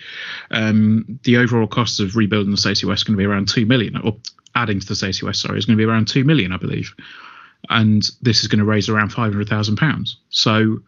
[0.52, 3.66] um, the overall cost of rebuilding the Stacey West is going to be around two
[3.66, 4.18] million, or
[4.56, 6.94] adding to the Stacey West, sorry, is going to be around two million, I believe.
[7.70, 10.18] And this is going to raise around five hundred thousand pounds.
[10.30, 10.80] So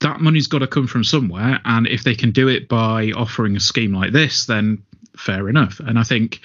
[0.00, 1.60] that money's got to come from somewhere.
[1.64, 4.82] And if they can do it by offering a scheme like this, then
[5.16, 5.80] fair enough.
[5.80, 6.40] And I think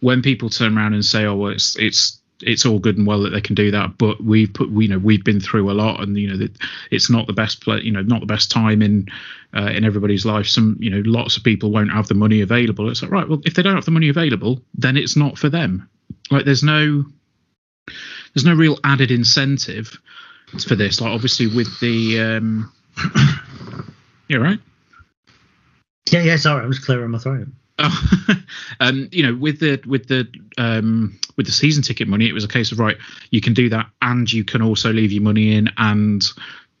[0.00, 3.22] when people turn around and say, "Oh, well, it's it's it's all good and well
[3.22, 6.00] that they can do that, but we've put, you know, we've been through a lot,
[6.00, 6.56] and you know, that
[6.90, 9.08] it's not the best, play, you know, not the best time in
[9.54, 10.46] uh, in everybody's life.
[10.46, 12.90] Some, you know, lots of people won't have the money available.
[12.90, 15.48] It's like, right, well, if they don't have the money available, then it's not for
[15.48, 15.88] them.
[16.30, 17.04] Like, there's no,
[18.34, 19.98] there's no real added incentive
[20.66, 21.00] for this.
[21.00, 22.72] Like, obviously, with the, um,
[24.28, 24.58] you're right.
[26.10, 26.36] Yeah, yeah.
[26.36, 27.48] Sorry, I'm just clearing my throat.
[27.78, 28.34] Oh,
[28.80, 30.28] um, you know, with the with the
[30.58, 32.98] um, with the season ticket money, it was a case of right,
[33.30, 36.26] you can do that, and you can also leave your money in and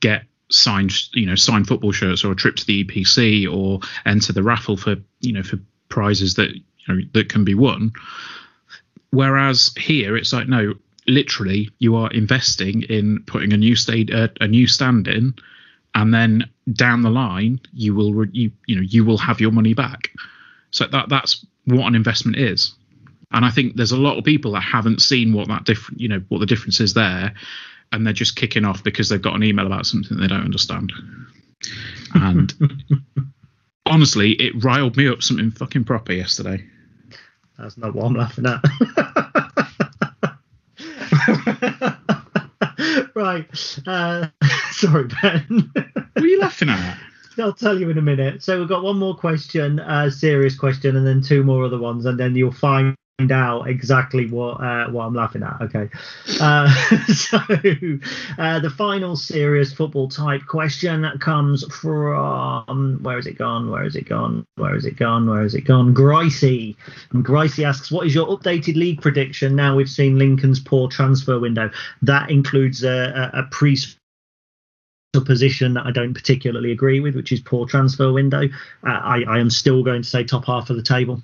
[0.00, 4.32] get signed, you know, signed football shirts or a trip to the EPC or enter
[4.32, 7.92] the raffle for you know for prizes that you know that can be won.
[9.10, 10.74] Whereas here, it's like no,
[11.06, 15.34] literally, you are investing in putting a new state uh, a new stand in,
[15.94, 19.52] and then down the line, you will re- you you know you will have your
[19.52, 20.10] money back.
[20.70, 22.74] So that that's what an investment is.
[23.32, 26.08] And I think there's a lot of people that haven't seen what that different, you
[26.08, 27.32] know, what the difference is there,
[27.92, 30.92] and they're just kicking off because they've got an email about something they don't understand.
[32.14, 32.52] And
[33.86, 36.64] honestly, it riled me up something fucking proper yesterday.
[37.58, 38.60] That's not what I'm laughing at.
[43.14, 43.78] right.
[43.86, 44.28] Uh,
[44.72, 45.70] sorry, Ben.
[45.74, 46.98] What are you laughing at?
[47.38, 48.42] I'll tell you in a minute.
[48.42, 51.78] So we've got one more question, a uh, serious question, and then two more other
[51.78, 52.96] ones, and then you'll find
[53.28, 55.60] out exactly what uh, what I'm laughing at.
[55.62, 55.88] Okay.
[56.40, 56.72] Uh,
[57.06, 57.38] so
[58.38, 63.70] uh, the final serious football type question that comes from where is it gone?
[63.70, 64.46] Where is it gone?
[64.56, 65.28] Where is it gone?
[65.28, 65.94] Where is it gone?
[65.94, 66.76] Gricey.
[67.12, 71.38] And Gricey asks, "What is your updated league prediction now we've seen Lincoln's poor transfer
[71.38, 71.70] window?
[72.02, 73.76] That includes a, a, a pre
[75.14, 78.44] a position that I don't particularly agree with, which is poor transfer window.
[78.84, 81.20] Uh, I, I, am still going to say top half of the table.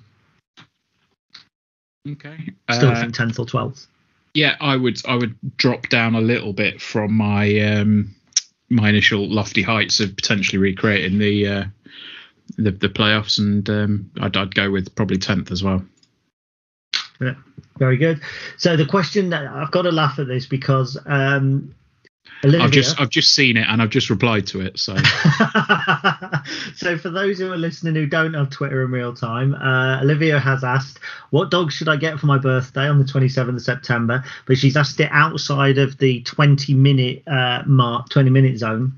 [2.07, 2.53] Okay.
[2.71, 3.87] Still uh, think tenth or twelfth.
[4.33, 8.15] Yeah, I would I would drop down a little bit from my um,
[8.69, 11.63] my initial lofty heights of potentially recreating the uh,
[12.57, 15.83] the, the playoffs, and um, I'd, I'd go with probably tenth as well.
[17.19, 17.33] Yeah,
[17.77, 18.21] very good.
[18.57, 21.73] So the question that I've got to laugh at this because um,
[22.43, 22.65] Olivia.
[22.65, 24.77] I've just I've just seen it and I've just replied to it.
[24.77, 24.95] So,
[26.75, 30.39] so for those who are listening who don't have Twitter in real time, uh, Olivia
[30.39, 30.99] has asked,
[31.31, 34.77] "What dog should I get for my birthday on the 27th of September?" But she's
[34.77, 38.93] asked it outside of the 20 minute uh, mark, 20 minute zone.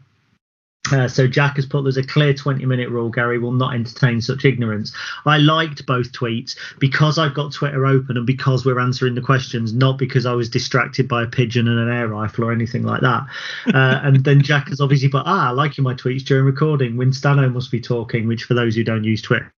[0.91, 3.09] Uh, so Jack has put there's a clear 20 minute rule.
[3.09, 4.91] Gary will not entertain such ignorance.
[5.25, 9.73] I liked both tweets because I've got Twitter open and because we're answering the questions,
[9.73, 13.01] not because I was distracted by a pigeon and an air rifle or anything like
[13.01, 13.25] that.
[13.79, 16.95] Uh, and then Jack has obviously put, ah, I like my tweets during recording.
[16.95, 19.53] Winstano must be talking, which for those who don't use Twitter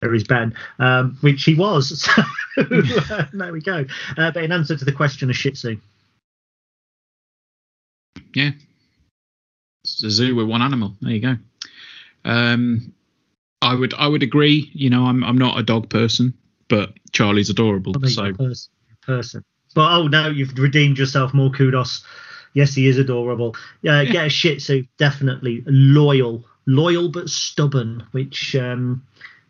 [0.00, 2.08] there is Ben, um, which he was.
[2.56, 2.64] So
[3.14, 3.86] uh, there we go.
[4.18, 5.80] Uh, but in answer to the question, a Shih Tzu.
[8.34, 8.50] Yeah,
[10.04, 10.96] a zoo with one animal.
[11.00, 11.36] There you go.
[12.24, 12.92] Um,
[13.62, 14.70] I would I would agree.
[14.72, 16.34] You know, I'm I'm not a dog person,
[16.68, 17.94] but Charlie's adorable.
[18.08, 18.72] so person,
[19.02, 19.44] person.
[19.74, 21.34] But oh no, you've redeemed yourself.
[21.34, 22.04] More kudos.
[22.52, 23.54] Yes, he is adorable.
[23.82, 24.84] Yeah, get a Shih Tzu.
[24.98, 28.04] Definitely loyal, loyal but stubborn.
[28.12, 29.06] Which um,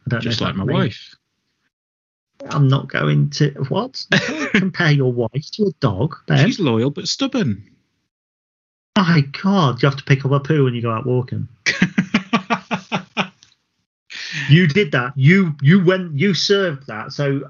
[0.06, 1.14] I don't just like my wife.
[2.48, 4.06] I'm not going to what
[4.54, 6.16] compare your wife to a dog.
[6.26, 6.46] Ben.
[6.46, 7.69] She's loyal but stubborn.
[8.96, 11.48] My God, you have to pick up a poo when you go out walking.
[14.48, 15.12] you did that.
[15.16, 16.18] You you went.
[16.18, 17.12] You served that.
[17.12, 17.48] So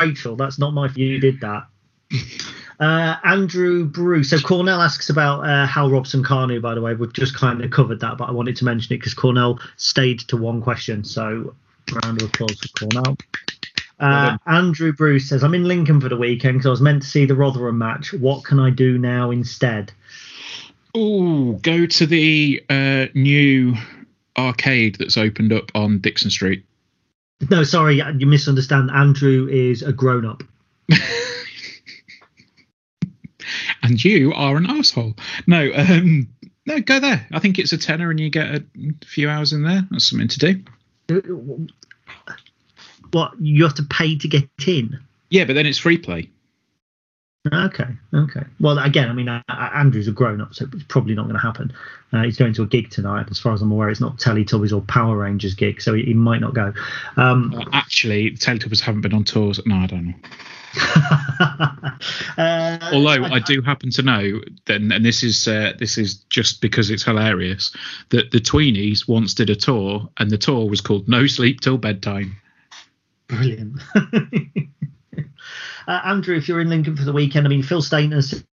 [0.00, 0.88] Rachel, that's not my.
[0.94, 1.66] You did that.
[2.80, 4.30] Uh, Andrew Bruce.
[4.30, 6.94] So Cornell asks about uh, Hal Robson Kanu, by the way.
[6.94, 10.20] We've just kind of covered that, but I wanted to mention it because Cornell stayed
[10.20, 11.04] to one question.
[11.04, 11.54] So
[12.04, 13.16] round of applause for Cornell.
[14.00, 17.08] Uh, Andrew Bruce says, I'm in Lincoln for the weekend because I was meant to
[17.08, 18.12] see the Rotherham match.
[18.12, 19.92] What can I do now instead?
[20.94, 23.74] Oh, go to the uh, new
[24.36, 26.64] arcade that's opened up on Dixon Street.
[27.50, 28.90] No, sorry, you misunderstand.
[28.90, 30.42] Andrew is a grown up.
[33.82, 35.14] and you are an asshole.
[35.46, 36.28] No, um,
[36.66, 37.26] no, go there.
[37.32, 38.64] I think it's a tenner, and you get a
[39.04, 39.82] few hours in there.
[39.90, 40.62] That's something to do.
[43.12, 44.98] What you have to pay to get in?
[45.30, 46.30] Yeah, but then it's free play.
[47.52, 48.42] Okay, okay.
[48.60, 51.40] Well, again, I mean, uh, Andrew's a grown up, so it's probably not going to
[51.40, 51.72] happen.
[52.12, 53.26] Uh, he's going to a gig tonight.
[53.30, 56.14] As far as I'm aware, it's not Teletubbies or Power Rangers gig, so he, he
[56.14, 56.72] might not go.
[57.16, 59.60] Um, uh, actually, Teletubbies haven't been on tours.
[59.64, 60.14] No, I don't know.
[62.38, 66.16] uh, Although I, I, do happen to know, then, and this is uh, this is
[66.28, 67.74] just because it's hilarious,
[68.10, 71.78] that the Tweenies once did a tour, and the tour was called "No Sleep Till
[71.78, 72.36] Bedtime."
[73.28, 73.80] Brilliant.
[75.88, 78.44] Uh, Andrew, if you're in Lincoln for the weekend, I mean, Phil Stainton said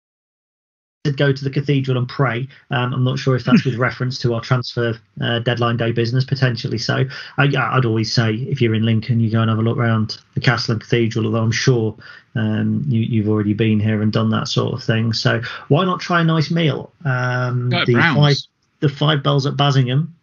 [1.16, 2.48] go to the cathedral and pray.
[2.70, 6.24] Um, I'm not sure if that's with reference to our transfer uh, deadline day business,
[6.24, 7.05] potentially so.
[7.36, 10.18] I, would always say if you're in Lincoln, you go and have a look around
[10.34, 11.96] the castle and cathedral, although I'm sure
[12.36, 15.12] um, you, have already been here and done that sort of thing.
[15.12, 16.92] So why not try a nice meal?
[17.05, 18.36] Um, the, five,
[18.80, 20.14] the five bells at Bassingham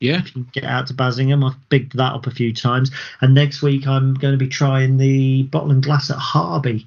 [0.00, 0.18] yeah.
[0.18, 1.44] If you get out to Bassingham.
[1.44, 2.90] I've bigged that up a few times.
[3.20, 6.86] And next week, I'm going to be trying the bottle and glass at Harby.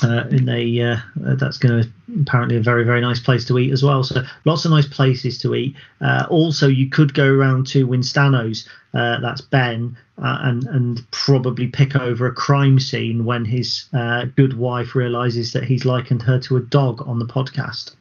[0.00, 1.90] Uh, in a uh, that's going to
[2.20, 4.04] apparently a very very nice place to eat as well.
[4.04, 5.74] So lots of nice places to eat.
[6.00, 8.68] Uh, also, you could go around to Winstano's.
[8.94, 14.26] Uh, that's Ben, uh, and and probably pick over a crime scene when his uh,
[14.36, 17.96] good wife realizes that he's likened her to a dog on the podcast.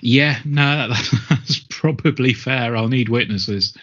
[0.00, 0.88] Yeah, no,
[1.28, 1.60] that's
[1.94, 2.76] probably fair.
[2.76, 3.76] I'll need witnesses.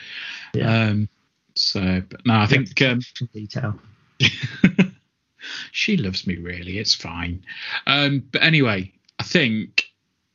[0.54, 0.88] Yeah.
[0.88, 1.10] Um,
[1.56, 3.02] so, but no, I think um,
[3.34, 3.80] detail.
[5.72, 6.80] she loves me really.
[6.80, 7.46] It's fine.
[7.88, 9.86] Um, but anyway, I think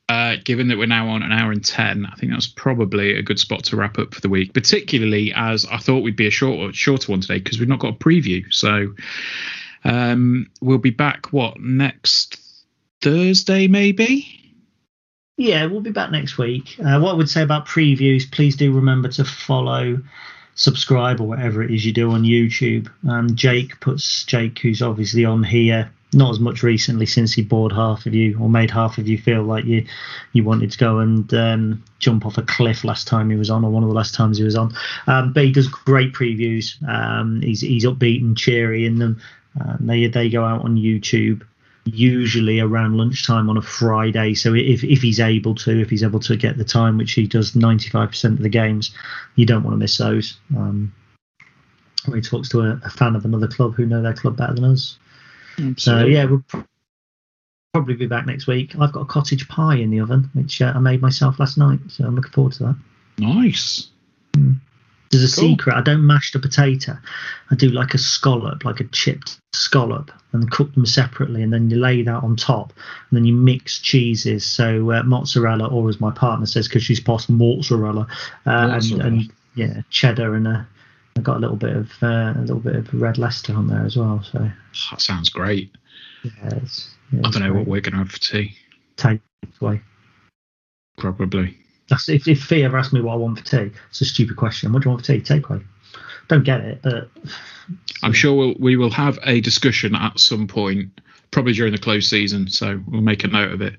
[0.07, 3.21] uh, given that we're now on an hour and 10, I think that's probably a
[3.21, 6.31] good spot to wrap up for the week, particularly as I thought we'd be a
[6.31, 8.43] short, shorter one today because we've not got a preview.
[8.51, 8.93] So
[9.83, 12.39] um, we'll be back, what, next
[13.01, 14.38] Thursday, maybe?
[15.39, 16.75] Yeah, we'll be back next week.
[16.79, 20.01] Uh, what I would say about previews, please do remember to follow,
[20.55, 22.91] subscribe, or whatever it is you do on YouTube.
[23.07, 27.71] Um, Jake puts Jake, who's obviously on here, not as much recently since he bored
[27.71, 29.85] half of you or made half of you feel like you
[30.33, 33.63] you wanted to go and um, jump off a cliff last time he was on,
[33.63, 34.73] or one of the last times he was on.
[35.07, 36.75] Um, but he does great previews.
[36.85, 39.21] Um, he's he's upbeat and cheery in them.
[39.57, 41.43] Uh, they they go out on YouTube
[41.85, 44.33] usually around lunchtime on a Friday.
[44.33, 47.27] So if if he's able to, if he's able to get the time, which he
[47.27, 48.91] does 95% of the games,
[49.35, 50.37] you don't want to miss those.
[50.55, 50.93] Um,
[52.13, 54.63] he talks to a, a, fan of another club who know their club better than
[54.63, 54.97] us.
[55.57, 55.75] Absolutely.
[55.79, 56.43] So yeah, we'll
[57.73, 58.75] probably be back next week.
[58.79, 61.79] I've got a cottage pie in the oven, which uh, I made myself last night,
[61.87, 62.75] so I'm looking forward to that.
[63.17, 63.89] Nice.
[64.33, 64.59] Mm.
[65.11, 65.49] There's a cool.
[65.49, 65.75] secret.
[65.75, 66.97] I don't mash the potato.
[67.49, 71.69] I do like a scallop, like a chipped scallop, and cook them separately, and then
[71.69, 72.73] you lay that on top,
[73.09, 74.45] and then you mix cheeses.
[74.45, 78.07] So uh, mozzarella, or as my partner says, because she's past mozzarella,
[78.45, 79.05] uh, mozzarella.
[79.05, 80.61] And, and, yeah, cheddar, and uh,
[81.17, 83.85] I got a little bit of uh, a little bit of red Leicester on there
[83.85, 84.23] as well.
[84.23, 84.49] So
[84.91, 85.71] that sounds great.
[86.23, 87.59] Yeah, it's, yeah, I don't know great.
[87.59, 88.55] what we're gonna have for tea.
[88.95, 89.81] Takeaway.
[90.97, 91.57] Probably.
[91.89, 94.37] That's if, if Fee ever asked me what I want for tea, it's a stupid
[94.37, 94.71] question.
[94.71, 95.21] What do you want for tea?
[95.21, 95.63] Takeaway.
[96.27, 97.09] Don't get it, but
[98.03, 101.01] I'm sure we'll, we will have a discussion at some point,
[101.31, 102.47] probably during the close season.
[102.49, 103.73] So we'll make a note of it.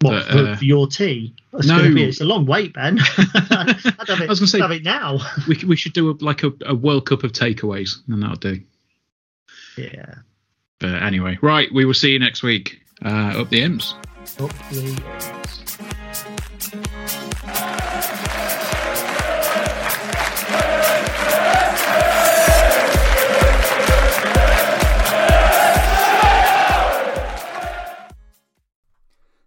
[0.00, 1.34] What but, for, uh, for, your tea?
[1.54, 3.00] It's no, be, it's a long wait, Ben.
[3.18, 3.76] I'd
[4.08, 5.18] have it, I was going to say, have it now.
[5.48, 8.60] we we should do a, like a, a World Cup of takeaways, and that'll do.
[9.76, 10.14] Yeah.
[10.78, 12.80] But anyway, right, we will see you next week.
[13.04, 13.94] Uh, up the Imps.
[14.38, 15.65] Up the Imps.